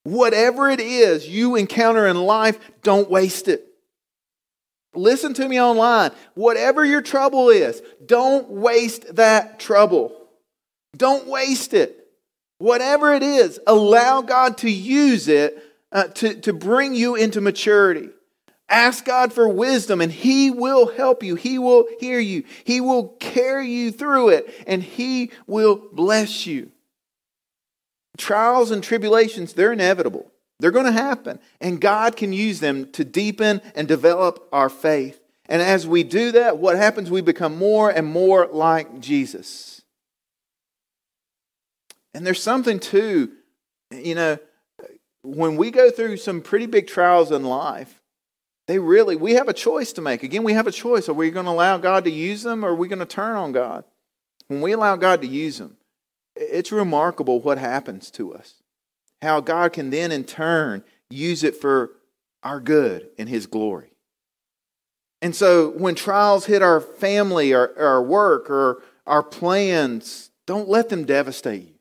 Whatever 0.07 0.71
it 0.71 0.79
is 0.79 1.27
you 1.27 1.57
encounter 1.57 2.07
in 2.07 2.16
life, 2.16 2.61
don't 2.85 3.11
waste 3.11 3.49
it. 3.49 3.66
Listen 4.95 5.35
to 5.35 5.49
me 5.49 5.61
online. 5.61 6.12
Whatever 6.35 6.85
your 6.85 7.03
trouble 7.03 7.49
is, 7.49 7.83
don't 8.05 8.49
waste 8.49 9.16
that 9.16 9.59
trouble. 9.59 10.16
Don't 10.97 11.27
waste 11.27 11.75
it. 11.75 12.07
Whatever 12.59 13.14
it 13.14 13.25
is, 13.25 13.59
allow 13.66 14.23
God 14.23 14.59
to 14.59 14.71
use 14.71 15.27
it 15.27 15.61
uh, 15.90 16.05
to, 16.05 16.35
to 16.42 16.53
bring 16.53 16.95
you 16.95 17.16
into 17.16 17.40
maturity. 17.40 18.11
Ask 18.69 19.05
God 19.05 19.33
for 19.33 19.49
wisdom 19.49 20.01
and 20.01 20.12
He 20.12 20.53
will 20.53 20.87
help 20.87 21.25
you. 21.25 21.35
He 21.35 21.59
will 21.59 21.88
hear 21.99 22.21
you. 22.21 22.45
He 22.62 22.81
will 22.81 23.09
carry 23.19 23.69
you 23.69 23.90
through 23.90 24.29
it 24.29 24.55
and 24.69 24.85
He 24.85 25.33
will 25.49 25.83
bless 25.92 26.47
you. 26.47 26.71
Trials 28.16 28.70
and 28.70 28.83
tribulations, 28.83 29.52
they're 29.52 29.72
inevitable. 29.72 30.31
They're 30.59 30.70
going 30.70 30.87
to 30.87 30.92
happen. 30.92 31.38
And 31.61 31.81
God 31.81 32.16
can 32.16 32.33
use 32.33 32.61
them 32.61 32.90
to 32.92 33.05
deepen 33.05 33.61
and 33.74 33.87
develop 33.87 34.48
our 34.52 34.68
faith. 34.68 35.20
And 35.48 35.62
as 35.62 35.87
we 35.87 36.02
do 36.02 36.33
that, 36.33 36.59
what 36.59 36.76
happens? 36.76 37.11
We 37.11 37.20
become 37.20 37.57
more 37.57 37.90
and 37.90 38.07
more 38.07 38.46
like 38.46 39.00
Jesus. 39.00 39.83
And 42.14 42.26
there's 42.26 42.42
something 42.42 42.81
too, 42.81 43.33
you 43.90 44.14
know, 44.14 44.38
when 45.22 45.57
we 45.57 45.70
go 45.70 45.90
through 45.90 46.16
some 46.16 46.40
pretty 46.40 46.66
big 46.66 46.87
trials 46.87 47.31
in 47.31 47.44
life, 47.44 48.00
they 48.66 48.79
really, 48.79 49.14
we 49.16 49.35
have 49.35 49.48
a 49.48 49.52
choice 49.52 49.92
to 49.92 50.00
make. 50.00 50.22
Again, 50.22 50.42
we 50.42 50.55
have 50.55 50.66
a 50.66 50.72
choice. 50.72 51.09
Are 51.09 51.12
we 51.12 51.31
going 51.31 51.46
to 51.46 51.52
allow 51.52 51.76
God 51.79 52.05
to 52.05 52.11
use 52.11 52.42
them 52.42 52.64
or 52.64 52.70
are 52.70 52.74
we 52.74 52.88
going 52.88 53.00
to 53.00 53.07
turn 53.07 53.37
on 53.37 53.52
God? 53.52 53.85
when 54.48 54.61
we 54.61 54.72
allow 54.72 54.96
God 54.96 55.22
to 55.22 55.26
use 55.26 55.59
them, 55.59 55.76
it's 56.37 56.72
remarkable 56.72 57.40
what 57.40 57.59
happens 57.59 58.11
to 58.12 58.35
us. 58.35 58.55
How 59.22 59.40
God 59.40 59.72
can 59.72 59.90
then, 59.90 60.12
in 60.12 60.25
turn, 60.25 60.85
use 61.11 61.42
it 61.42 61.57
for 61.57 61.92
our 62.42 62.61
good 62.61 63.09
and 63.18 63.29
His 63.29 63.46
glory. 63.46 63.90
And 65.22 65.35
so 65.35 65.70
when 65.70 65.94
trials 65.94 66.46
hit 66.46 66.62
our 66.62 66.81
family, 66.81 67.55
our, 67.55 67.72
our 67.79 68.03
work, 68.03 68.51
or 68.51 68.83
our 69.07 69.22
plans, 69.22 70.31
don't 70.46 70.68
let 70.68 70.88
them 70.90 71.05
devastate 71.05 71.62
you. 71.62 71.75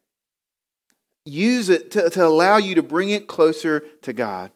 Use 1.25 1.69
it 1.69 1.91
to, 1.91 2.09
to 2.09 2.25
allow 2.25 2.57
you 2.57 2.75
to 2.75 2.83
bring 2.83 3.09
it 3.09 3.27
closer 3.27 3.81
to 4.03 4.13
God. 4.13 4.51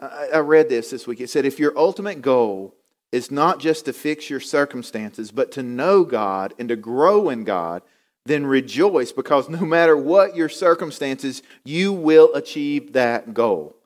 I, 0.00 0.28
I 0.34 0.38
read 0.38 0.68
this 0.68 0.90
this 0.90 1.06
week. 1.06 1.20
It 1.20 1.28
said, 1.28 1.44
if 1.44 1.58
your 1.58 1.76
ultimate 1.76 2.22
goal 2.22 2.74
is 3.10 3.30
not 3.30 3.60
just 3.60 3.84
to 3.84 3.92
fix 3.92 4.30
your 4.30 4.40
circumstances, 4.40 5.30
but 5.30 5.52
to 5.52 5.62
know 5.62 6.04
God 6.04 6.54
and 6.58 6.68
to 6.70 6.76
grow 6.76 7.28
in 7.28 7.44
God, 7.44 7.82
then 8.24 8.46
rejoice 8.46 9.12
because 9.12 9.48
no 9.48 9.60
matter 9.60 9.96
what 9.96 10.36
your 10.36 10.48
circumstances, 10.48 11.42
you 11.64 11.92
will 11.92 12.32
achieve 12.34 12.92
that 12.92 13.34
goal. 13.34 13.76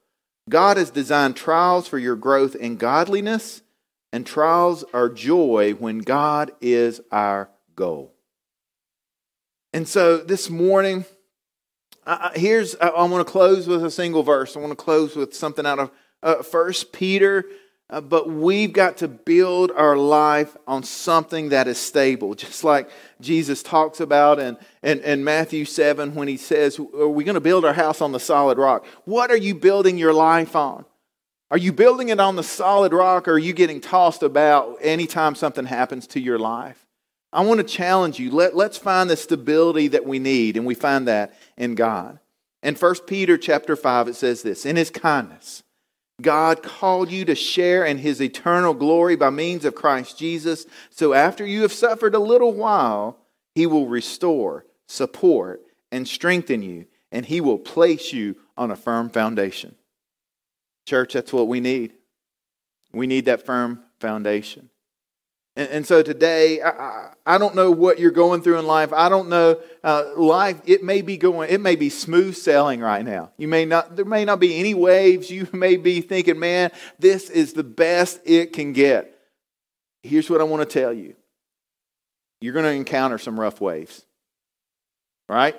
God 0.49 0.77
has 0.77 0.91
designed 0.91 1.37
trials 1.37 1.89
for 1.89 1.99
your 1.99 2.17
growth 2.17 2.55
in 2.55 2.77
godliness, 2.77 3.63
and 4.13 4.27
trials 4.27 4.85
are 4.95 5.09
joy 5.09 5.73
when 5.73 5.99
God 5.99 6.53
is 6.61 7.01
our 7.11 7.51
goal. 7.75 8.13
And 9.73 9.89
so 9.89 10.19
this 10.19 10.49
morning, 10.49 11.05
uh, 12.07 12.31
here's 12.35 12.77
I, 12.77 12.89
I 12.89 13.05
want 13.05 13.27
to 13.27 13.31
close 13.31 13.67
with 13.67 13.85
a 13.85 13.91
single 13.91 14.23
verse. 14.23 14.57
I 14.57 14.61
want 14.61 14.71
to 14.71 14.77
close 14.77 15.17
with 15.17 15.35
something 15.35 15.67
out 15.67 15.79
of 15.79 15.91
uh, 16.23 16.43
First 16.43 16.93
Peter 16.93 17.45
uh, 17.89 18.01
but 18.01 18.29
we've 18.29 18.73
got 18.73 18.97
to 18.97 19.09
build 19.09 19.71
our 19.71 19.97
life 19.97 20.57
on 20.67 20.83
something 20.83 21.51
that 21.51 21.69
is 21.69 21.79
stable, 21.79 22.35
just 22.37 22.65
like 22.65 22.91
Jesus 23.21 23.63
talks 23.63 24.01
about 24.01 24.39
in, 24.39 24.57
in, 24.83 25.01
in 25.01 25.25
Matthew 25.25 25.65
7 25.65 26.15
when 26.15 26.29
he 26.29 26.37
says, 26.37 26.79
Are 26.79 27.09
we 27.09 27.25
going 27.25 27.35
to 27.35 27.41
build 27.41 27.65
our 27.65 27.75
house 27.75 28.01
on 28.01 28.13
the 28.13 28.21
solid 28.21 28.59
rock? 28.59 28.85
What 29.05 29.31
are 29.31 29.37
you 29.37 29.55
building 29.55 29.99
your 29.99 30.13
life 30.13 30.57
on? 30.57 30.85
Are 31.51 31.59
you 31.59 31.73
building 31.73 32.09
it 32.09 32.19
on 32.19 32.35
the 32.35 32.43
solid 32.43 32.93
rock 32.93 33.29
or 33.29 33.35
are 33.35 33.39
you 33.39 33.53
getting 33.53 33.81
tossed 33.81 34.25
about 34.25 34.79
anytime 34.81 35.37
something 35.37 35.65
happens 35.65 36.09
to 36.09 36.21
your 36.21 36.41
life? 36.41 36.87
I 37.33 37.43
want 37.43 37.59
to 37.59 37.65
challenge 37.65 38.19
you. 38.19 38.31
Let, 38.31 38.57
let's 38.57 38.79
find 38.79 39.11
the 39.11 39.17
stability 39.17 39.89
that 39.89 40.07
we 40.07 40.19
need, 40.19 40.57
and 40.57 40.65
we 40.65 40.75
find 40.75 41.07
that 41.07 41.35
in 41.57 41.75
God. 41.75 42.19
In 42.63 42.75
1 42.75 42.95
Peter 43.07 43.37
chapter 43.37 43.77
5, 43.77 44.09
it 44.09 44.17
says 44.17 44.43
this 44.43 44.65
In 44.65 44.77
his 44.77 44.91
kindness, 44.91 45.63
God 46.21 46.63
called 46.63 47.11
you 47.11 47.25
to 47.27 47.35
share 47.35 47.85
in 47.85 47.99
his 47.99 48.23
eternal 48.23 48.73
glory 48.73 49.17
by 49.17 49.31
means 49.31 49.65
of 49.65 49.75
Christ 49.75 50.19
Jesus. 50.19 50.67
So 50.91 51.13
after 51.13 51.45
you 51.45 51.63
have 51.63 51.73
suffered 51.73 52.15
a 52.15 52.21
little 52.21 52.53
while, 52.53 53.19
he 53.55 53.67
will 53.67 53.87
restore, 53.87 54.65
support, 54.89 55.63
and 55.93 56.09
strengthen 56.09 56.63
you, 56.63 56.87
and 57.13 57.27
he 57.27 57.41
will 57.41 57.59
place 57.59 58.13
you 58.13 58.37
on 58.57 58.71
a 58.71 58.77
firm 58.77 59.11
foundation. 59.11 59.75
Church, 60.87 61.13
that's 61.13 61.33
what 61.33 61.49
we 61.49 61.61
need. 61.61 61.93
We 62.93 63.07
need 63.07 63.27
that 63.27 63.45
firm 63.45 63.83
foundation. 64.01 64.71
And, 65.57 65.69
and 65.71 65.87
so 65.87 66.03
today, 66.03 66.61
I, 66.61 67.13
I, 67.25 67.39
don't 67.39 67.55
know 67.55 67.71
what 67.71 67.99
you're 67.99 68.11
going 68.11 68.43
through 68.43 68.59
in 68.59 68.67
life. 68.67 68.93
I 68.93 69.09
don't 69.09 69.29
know 69.29 69.59
uh, 69.83 70.13
life. 70.17 70.61
It 70.67 70.85
may 70.85 71.01
be 71.01 71.17
going. 71.17 71.51
It 71.51 71.61
may 71.61 71.77
be 71.77 71.89
smooth 71.89 72.37
sailing 72.37 72.81
right 72.81 73.05
now. 73.05 73.33
You 73.39 73.49
may 73.49 73.65
not. 73.65 73.97
There 73.97 74.05
may 74.05 74.25
not 74.25 74.39
be 74.39 74.59
any 74.59 74.75
waves. 74.75 75.31
You 75.31 75.49
may 75.53 75.77
be 75.77 76.03
thinking, 76.03 76.39
"Man, 76.39 76.71
this 76.99 77.31
is 77.31 77.55
the 77.55 77.65
best 77.65 78.21
it 78.25 78.53
can 78.53 78.73
get." 78.73 79.19
Here's 80.03 80.31
what 80.31 80.41
I 80.41 80.45
want 80.45 80.69
to 80.69 80.81
tell 80.81 80.93
you. 80.93 81.17
You're 82.41 82.53
going 82.53 82.67
to 82.67 82.71
encounter 82.71 83.19
some 83.19 83.41
rough 83.41 83.61
waves. 83.61 84.05
Right? 85.29 85.57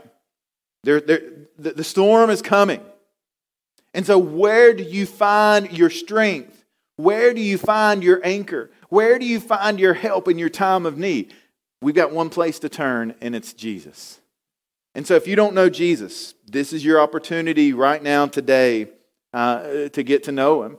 The, 0.83 1.47
the 1.57 1.83
storm 1.83 2.29
is 2.29 2.41
coming. 2.41 2.81
And 3.93 4.05
so, 4.05 4.17
where 4.17 4.73
do 4.73 4.83
you 4.83 5.05
find 5.05 5.75
your 5.75 5.89
strength? 5.89 6.56
Where 6.97 7.33
do 7.33 7.41
you 7.41 7.59
find 7.59 8.03
your 8.03 8.19
anchor? 8.23 8.71
Where 8.89 9.19
do 9.19 9.25
you 9.25 9.39
find 9.39 9.79
your 9.79 9.93
help 9.93 10.27
in 10.27 10.39
your 10.39 10.49
time 10.49 10.85
of 10.85 10.97
need? 10.97 11.33
We've 11.79 11.95
got 11.95 12.11
one 12.11 12.29
place 12.29 12.57
to 12.59 12.69
turn, 12.69 13.13
and 13.21 13.35
it's 13.35 13.53
Jesus. 13.53 14.19
And 14.95 15.05
so, 15.05 15.13
if 15.13 15.27
you 15.27 15.35
don't 15.35 15.53
know 15.53 15.69
Jesus, 15.69 16.33
this 16.47 16.73
is 16.73 16.83
your 16.83 16.99
opportunity 16.99 17.71
right 17.71 18.01
now, 18.01 18.25
today, 18.25 18.87
uh, 19.31 19.89
to 19.89 20.01
get 20.01 20.23
to 20.23 20.31
know 20.31 20.63
him. 20.63 20.77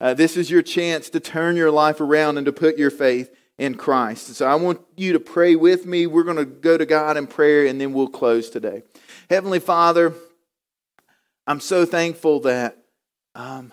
Uh, 0.00 0.14
this 0.14 0.36
is 0.36 0.50
your 0.50 0.62
chance 0.62 1.08
to 1.10 1.20
turn 1.20 1.54
your 1.54 1.70
life 1.70 2.00
around 2.00 2.38
and 2.38 2.46
to 2.46 2.52
put 2.52 2.76
your 2.76 2.90
faith 2.90 3.32
in 3.56 3.76
Christ. 3.76 4.34
So, 4.34 4.46
I 4.46 4.56
want 4.56 4.80
you 4.96 5.12
to 5.12 5.20
pray 5.20 5.54
with 5.54 5.86
me. 5.86 6.08
We're 6.08 6.24
going 6.24 6.38
to 6.38 6.44
go 6.44 6.76
to 6.76 6.84
God 6.84 7.16
in 7.16 7.28
prayer, 7.28 7.66
and 7.66 7.80
then 7.80 7.92
we'll 7.92 8.08
close 8.08 8.50
today. 8.50 8.82
Heavenly 9.30 9.60
Father, 9.60 10.12
I'm 11.46 11.60
so 11.60 11.86
thankful 11.86 12.40
that. 12.40 12.78
Um, 13.36 13.72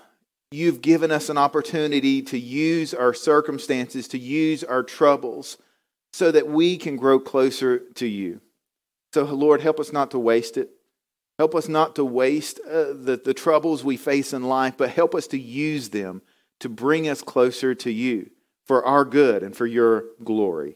You've 0.51 0.81
given 0.81 1.11
us 1.11 1.29
an 1.29 1.37
opportunity 1.37 2.21
to 2.23 2.39
use 2.39 2.93
our 2.93 3.13
circumstances, 3.13 4.07
to 4.09 4.17
use 4.17 4.63
our 4.63 4.81
troubles, 4.81 5.57
so 6.11 6.31
that 6.31 6.47
we 6.47 6.77
can 6.77 6.95
grow 6.95 7.19
closer 7.19 7.79
to 7.95 8.07
you. 8.07 8.41
So, 9.13 9.23
Lord, 9.25 9.61
help 9.61 9.79
us 9.79 9.93
not 9.93 10.11
to 10.11 10.19
waste 10.19 10.57
it. 10.57 10.71
Help 11.37 11.55
us 11.55 11.67
not 11.67 11.95
to 11.95 12.03
waste 12.03 12.59
uh, 12.67 12.93
the, 12.93 13.21
the 13.23 13.33
troubles 13.33 13.83
we 13.83 13.95
face 13.95 14.33
in 14.33 14.43
life, 14.43 14.73
but 14.75 14.89
help 14.89 15.15
us 15.15 15.27
to 15.27 15.39
use 15.39 15.89
them 15.89 16.21
to 16.59 16.67
bring 16.67 17.07
us 17.07 17.21
closer 17.21 17.73
to 17.75 17.91
you 17.91 18.29
for 18.65 18.83
our 18.85 19.05
good 19.05 19.43
and 19.43 19.55
for 19.55 19.65
your 19.65 20.05
glory. 20.23 20.75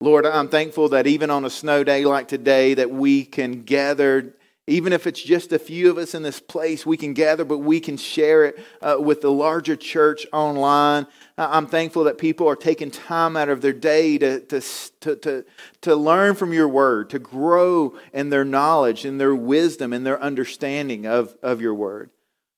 Lord, 0.00 0.26
I'm 0.26 0.48
thankful 0.48 0.90
that 0.90 1.06
even 1.06 1.30
on 1.30 1.44
a 1.44 1.50
snow 1.50 1.84
day 1.84 2.04
like 2.04 2.28
today 2.28 2.74
that 2.74 2.90
we 2.90 3.24
can 3.24 3.62
gather 3.62 4.34
even 4.66 4.94
if 4.94 5.06
it's 5.06 5.22
just 5.22 5.52
a 5.52 5.58
few 5.58 5.90
of 5.90 5.98
us 5.98 6.14
in 6.14 6.22
this 6.22 6.40
place, 6.40 6.86
we 6.86 6.96
can 6.96 7.12
gather, 7.12 7.44
but 7.44 7.58
we 7.58 7.80
can 7.80 7.98
share 7.98 8.46
it 8.46 8.58
uh, 8.80 8.96
with 8.98 9.20
the 9.20 9.30
larger 9.30 9.76
church 9.76 10.26
online. 10.32 11.06
I'm 11.36 11.66
thankful 11.66 12.04
that 12.04 12.16
people 12.16 12.48
are 12.48 12.56
taking 12.56 12.90
time 12.90 13.36
out 13.36 13.50
of 13.50 13.60
their 13.60 13.74
day 13.74 14.16
to, 14.16 14.40
to, 14.40 14.60
to, 15.00 15.16
to, 15.16 15.44
to 15.82 15.96
learn 15.96 16.34
from 16.34 16.54
your 16.54 16.68
word, 16.68 17.10
to 17.10 17.18
grow 17.18 17.94
in 18.14 18.30
their 18.30 18.44
knowledge, 18.44 19.04
in 19.04 19.18
their 19.18 19.34
wisdom, 19.34 19.92
in 19.92 20.02
their 20.02 20.20
understanding 20.22 21.06
of, 21.06 21.36
of 21.42 21.60
your 21.60 21.74
word. 21.74 22.08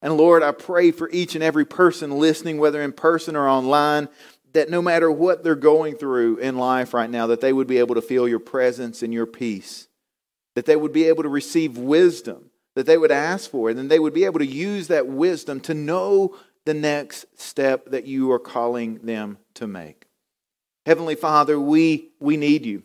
And 0.01 0.17
Lord, 0.17 0.45
I 0.45 0.53
pray 0.53 0.93
for 0.93 1.11
each 1.11 1.35
and 1.35 1.43
every 1.43 1.65
person 1.65 2.19
listening, 2.19 2.59
whether 2.59 2.83
in 2.83 2.93
person 2.93 3.35
or 3.35 3.49
online, 3.49 4.09
that 4.53 4.71
no 4.71 4.81
matter 4.81 5.11
what 5.11 5.43
they're 5.43 5.57
going 5.57 5.97
through 5.97 6.37
in 6.37 6.57
life 6.57 6.95
right 6.95 7.11
now, 7.11 7.27
that 7.27 7.41
they 7.41 7.53
would 7.53 7.67
be 7.67 7.79
able 7.79 7.97
to 7.97 8.03
feel 8.03 8.29
your 8.29 8.39
presence 8.39 9.03
and 9.03 9.13
your 9.13 9.27
peace 9.27 9.89
that 10.57 10.67
they 10.67 10.75
would 10.75 10.93
be 10.93 11.05
able 11.05 11.23
to 11.23 11.29
receive 11.29 11.79
wisdom 11.79 12.51
that 12.75 12.87
they 12.87 12.99
would 12.99 13.11
ask 13.11 13.51
for, 13.51 13.71
and 13.71 13.79
then 13.79 13.89
they 13.89 13.99
would 13.99 14.13
be 14.13 14.25
able 14.25 14.39
to 14.39 14.47
use 14.47 14.89
that 14.89 15.07
wisdom 15.07 15.61
to 15.61 15.75
know 15.75 16.37
the 16.67 16.75
next 16.75 17.27
step 17.41 17.87
that 17.87 18.07
you 18.07 18.31
are 18.31 18.39
calling 18.39 18.99
them 18.99 19.39
to 19.55 19.67
make. 19.67 20.07
Heavenly 20.85 21.15
Father, 21.15 21.59
we, 21.59 22.11
we 22.21 22.37
need 22.37 22.67
you. 22.67 22.83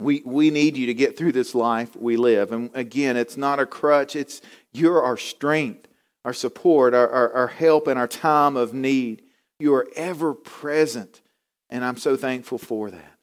We, 0.00 0.22
we 0.26 0.50
need 0.50 0.76
you 0.76 0.86
to 0.86 0.94
get 0.94 1.16
through 1.16 1.32
this 1.32 1.54
life 1.54 1.94
we 1.96 2.16
live. 2.16 2.52
And 2.52 2.70
again, 2.74 3.16
it's 3.16 3.36
not 3.36 3.60
a 3.60 3.66
crutch, 3.66 4.16
it's 4.16 4.42
you're 4.72 5.02
our 5.02 5.16
strength, 5.16 5.88
our 6.24 6.34
support, 6.34 6.94
our, 6.94 7.08
our, 7.08 7.32
our 7.32 7.48
help 7.48 7.86
in 7.88 7.96
our 7.96 8.08
time 8.08 8.56
of 8.56 8.74
need. 8.74 9.22
You 9.58 9.74
are 9.74 9.86
ever 9.94 10.34
present, 10.34 11.22
and 11.70 11.84
I'm 11.84 11.96
so 11.96 12.16
thankful 12.16 12.58
for 12.58 12.90
that. 12.90 13.15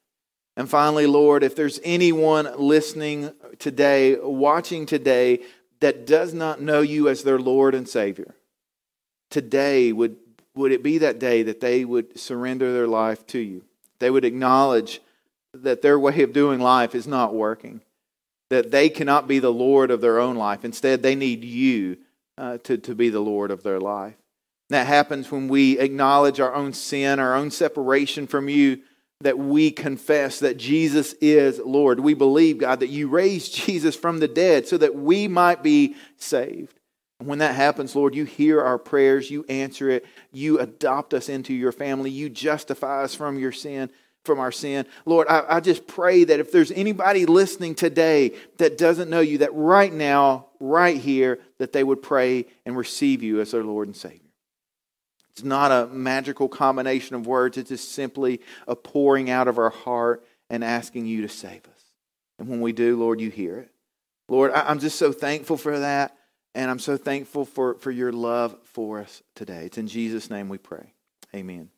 And 0.56 0.70
finally, 0.70 1.06
Lord, 1.06 1.42
if 1.42 1.56
there's 1.56 1.80
anyone 1.82 2.48
listening 2.56 3.32
today, 3.58 4.16
watching 4.16 4.86
today, 4.86 5.40
that 5.80 6.06
does 6.06 6.32
not 6.32 6.60
know 6.60 6.80
you 6.80 7.08
as 7.08 7.22
their 7.22 7.38
Lord 7.38 7.74
and 7.74 7.88
Savior, 7.88 8.34
today 9.30 9.92
would, 9.92 10.16
would 10.54 10.72
it 10.72 10.82
be 10.82 10.98
that 10.98 11.18
day 11.18 11.42
that 11.42 11.60
they 11.60 11.84
would 11.84 12.18
surrender 12.18 12.72
their 12.72 12.86
life 12.86 13.26
to 13.28 13.38
you? 13.38 13.64
They 13.98 14.10
would 14.10 14.24
acknowledge 14.24 15.00
that 15.52 15.82
their 15.82 15.98
way 15.98 16.22
of 16.22 16.32
doing 16.32 16.60
life 16.60 16.94
is 16.94 17.06
not 17.06 17.34
working, 17.34 17.80
that 18.50 18.70
they 18.70 18.88
cannot 18.88 19.26
be 19.26 19.40
the 19.40 19.52
Lord 19.52 19.90
of 19.90 20.00
their 20.00 20.20
own 20.20 20.36
life. 20.36 20.64
Instead, 20.64 21.02
they 21.02 21.14
need 21.14 21.44
you 21.44 21.98
uh, 22.38 22.58
to, 22.58 22.78
to 22.78 22.94
be 22.94 23.08
the 23.08 23.20
Lord 23.20 23.50
of 23.50 23.62
their 23.62 23.80
life. 23.80 24.14
That 24.70 24.86
happens 24.86 25.30
when 25.30 25.48
we 25.48 25.78
acknowledge 25.78 26.40
our 26.40 26.54
own 26.54 26.72
sin, 26.72 27.18
our 27.18 27.34
own 27.34 27.50
separation 27.50 28.26
from 28.26 28.48
you 28.48 28.80
that 29.20 29.38
we 29.38 29.70
confess 29.70 30.40
that 30.40 30.56
Jesus 30.56 31.14
is 31.20 31.58
Lord. 31.58 32.00
We 32.00 32.14
believe, 32.14 32.58
God, 32.58 32.80
that 32.80 32.88
you 32.88 33.08
raised 33.08 33.54
Jesus 33.66 33.96
from 33.96 34.18
the 34.18 34.28
dead 34.28 34.66
so 34.66 34.76
that 34.78 34.94
we 34.94 35.28
might 35.28 35.62
be 35.62 35.96
saved. 36.16 36.78
And 37.20 37.28
when 37.28 37.38
that 37.38 37.54
happens, 37.54 37.94
Lord, 37.94 38.14
you 38.14 38.24
hear 38.24 38.60
our 38.60 38.78
prayers, 38.78 39.30
you 39.30 39.44
answer 39.48 39.88
it, 39.88 40.04
you 40.32 40.58
adopt 40.58 41.14
us 41.14 41.28
into 41.28 41.54
your 41.54 41.72
family, 41.72 42.10
you 42.10 42.28
justify 42.28 43.02
us 43.02 43.14
from 43.14 43.38
your 43.38 43.52
sin. 43.52 43.90
From 44.24 44.40
our 44.40 44.52
sin. 44.52 44.86
Lord, 45.04 45.28
I, 45.28 45.44
I 45.46 45.60
just 45.60 45.86
pray 45.86 46.24
that 46.24 46.40
if 46.40 46.50
there's 46.50 46.70
anybody 46.70 47.26
listening 47.26 47.74
today 47.74 48.32
that 48.56 48.78
doesn't 48.78 49.10
know 49.10 49.20
you, 49.20 49.36
that 49.38 49.52
right 49.52 49.92
now, 49.92 50.46
right 50.60 50.96
here, 50.96 51.40
that 51.58 51.74
they 51.74 51.84
would 51.84 52.00
pray 52.00 52.46
and 52.64 52.74
receive 52.74 53.22
you 53.22 53.42
as 53.42 53.50
their 53.50 53.62
Lord 53.62 53.86
and 53.86 53.94
Savior. 53.94 54.23
It's 55.34 55.44
not 55.44 55.72
a 55.72 55.88
magical 55.92 56.48
combination 56.48 57.16
of 57.16 57.26
words, 57.26 57.58
it's 57.58 57.70
just 57.70 57.92
simply 57.92 58.40
a 58.68 58.76
pouring 58.76 59.30
out 59.30 59.48
of 59.48 59.58
our 59.58 59.70
heart 59.70 60.24
and 60.48 60.62
asking 60.62 61.06
you 61.06 61.22
to 61.22 61.28
save 61.28 61.64
us. 61.64 61.84
And 62.38 62.48
when 62.48 62.60
we 62.60 62.72
do, 62.72 62.96
Lord, 62.96 63.20
you 63.20 63.30
hear 63.30 63.58
it. 63.58 63.70
Lord, 64.28 64.52
I'm 64.52 64.78
just 64.78 64.96
so 64.96 65.10
thankful 65.12 65.56
for 65.56 65.80
that. 65.80 66.16
And 66.54 66.70
I'm 66.70 66.78
so 66.78 66.96
thankful 66.96 67.44
for, 67.44 67.74
for 67.74 67.90
your 67.90 68.12
love 68.12 68.56
for 68.62 69.00
us 69.00 69.22
today. 69.34 69.64
It's 69.66 69.78
in 69.78 69.88
Jesus' 69.88 70.30
name 70.30 70.48
we 70.48 70.58
pray. 70.58 70.92
Amen. 71.34 71.68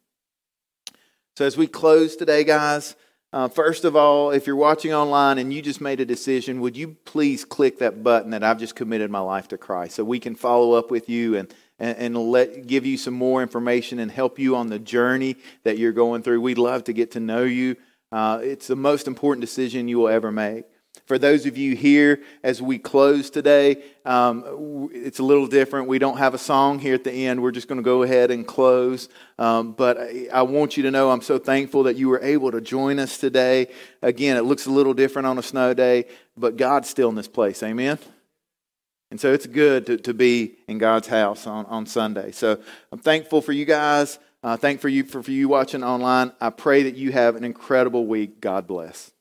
So, 1.37 1.47
as 1.47 1.57
we 1.57 1.67
close 1.67 2.15
today, 2.15 2.45
guys, 2.45 2.95
uh, 3.33 3.49
first 3.49 3.87
of 3.87 3.97
all, 3.97 4.31
if 4.33 4.47
you're 4.47 4.55
watching 4.55 4.93
online 4.93 5.39
and 5.39 5.53
you 5.53 5.63
just 5.63 5.81
made 5.81 6.01
a 6.01 6.05
decision, 6.05 6.61
would 6.61 6.77
you 6.77 6.97
please 7.07 7.45
click 7.45 7.79
that 7.79 8.03
button 8.03 8.31
that 8.31 8.45
I've 8.45 8.59
just 8.59 8.77
committed 8.77 9.11
my 9.11 9.21
life 9.21 9.49
to 9.49 9.59
Christ 9.59 9.97
so 9.97 10.05
we 10.05 10.21
can 10.21 10.35
follow 10.35 10.73
up 10.73 10.91
with 10.91 11.09
you 11.09 11.37
and, 11.37 11.53
and, 11.79 11.97
and 11.99 12.17
let, 12.17 12.67
give 12.67 12.87
you 12.87 12.97
some 12.97 13.15
more 13.15 13.43
information 13.43 13.99
and 13.99 14.11
help 14.11 14.39
you 14.39 14.57
on 14.57 14.69
the 14.69 14.79
journey 14.79 15.37
that 15.65 15.79
you're 15.79 15.93
going 15.93 16.23
through? 16.23 16.41
We'd 16.41 16.59
love 16.59 16.85
to 16.85 16.93
get 16.93 17.13
to 17.13 17.21
know 17.21 17.45
you. 17.45 17.77
Uh, 18.13 18.41
it's 18.43 18.67
the 18.67 18.77
most 18.77 19.07
important 19.07 19.41
decision 19.41 19.89
you 19.89 19.99
will 19.99 20.09
ever 20.09 20.31
make. 20.31 20.65
For 21.05 21.19
those 21.19 21.47
of 21.47 21.57
you 21.57 21.77
here, 21.77 22.23
as 22.43 22.61
we 22.61 22.79
close 22.79 23.31
today, 23.31 23.85
um, 24.05 24.89
it's 24.93 25.21
a 25.21 25.23
little 25.23 25.47
different. 25.47 25.87
We 25.87 26.01
don't 26.01 26.17
have 26.17 26.35
a 26.35 26.39
song 26.39 26.81
here 26.81 26.95
at 26.95 27.05
the 27.05 27.13
end. 27.13 27.43
We're 27.43 27.53
just 27.53 27.69
going 27.69 27.79
to 27.79 27.85
go 27.85 28.03
ahead 28.03 28.31
and 28.31 28.47
close. 28.47 29.09
Um, 29.39 29.73
but 29.73 29.99
I, 29.99 30.27
I, 30.33 30.43
want 30.43 30.77
you 30.77 30.83
to 30.85 30.91
know 30.91 31.11
I'm 31.11 31.21
so 31.21 31.39
thankful 31.39 31.85
that 31.85 31.97
you 31.97 32.09
were 32.09 32.21
able 32.23 32.51
to 32.51 32.61
join 32.61 32.99
us 32.99 33.19
today. 33.19 33.69
Again, 34.03 34.37
it 34.37 34.43
looks 34.43 34.67
a 34.67 34.71
little 34.71 34.95
different 34.95 35.27
on 35.27 35.39
a 35.39 35.43
snow 35.43 35.75
day, 35.75 36.07
but 36.37 36.57
God's 36.57 36.89
still 36.89 37.11
in 37.11 37.15
this 37.15 37.29
place. 37.29 37.63
Amen? 37.63 37.99
And 39.11 39.21
so 39.21 39.33
it's 39.33 39.47
good 39.47 39.87
to, 39.87 39.97
to 39.99 40.15
be 40.15 40.57
in 40.69 40.79
God's 40.79 41.07
house 41.09 41.47
on, 41.47 41.65
on 41.67 41.87
Sunday. 41.87 42.33
So 42.33 42.59
I'm 42.91 42.99
thankful 42.99 43.41
for 43.41 43.53
you 43.53 43.65
guys. 43.65 44.19
Uh, 44.43 44.57
thank 44.57 44.81
for 44.81 44.89
you 44.89 45.05
for, 45.05 45.23
for 45.23 45.31
you 45.31 45.49
watching 45.49 45.83
online. 45.83 46.33
I 46.41 46.51
pray 46.51 46.85
that 46.85 46.97
you 46.97 47.13
have 47.13 47.37
an 47.37 47.45
incredible 47.45 48.07
week. 48.07 48.41
God 48.41 48.67
bless. 48.67 49.13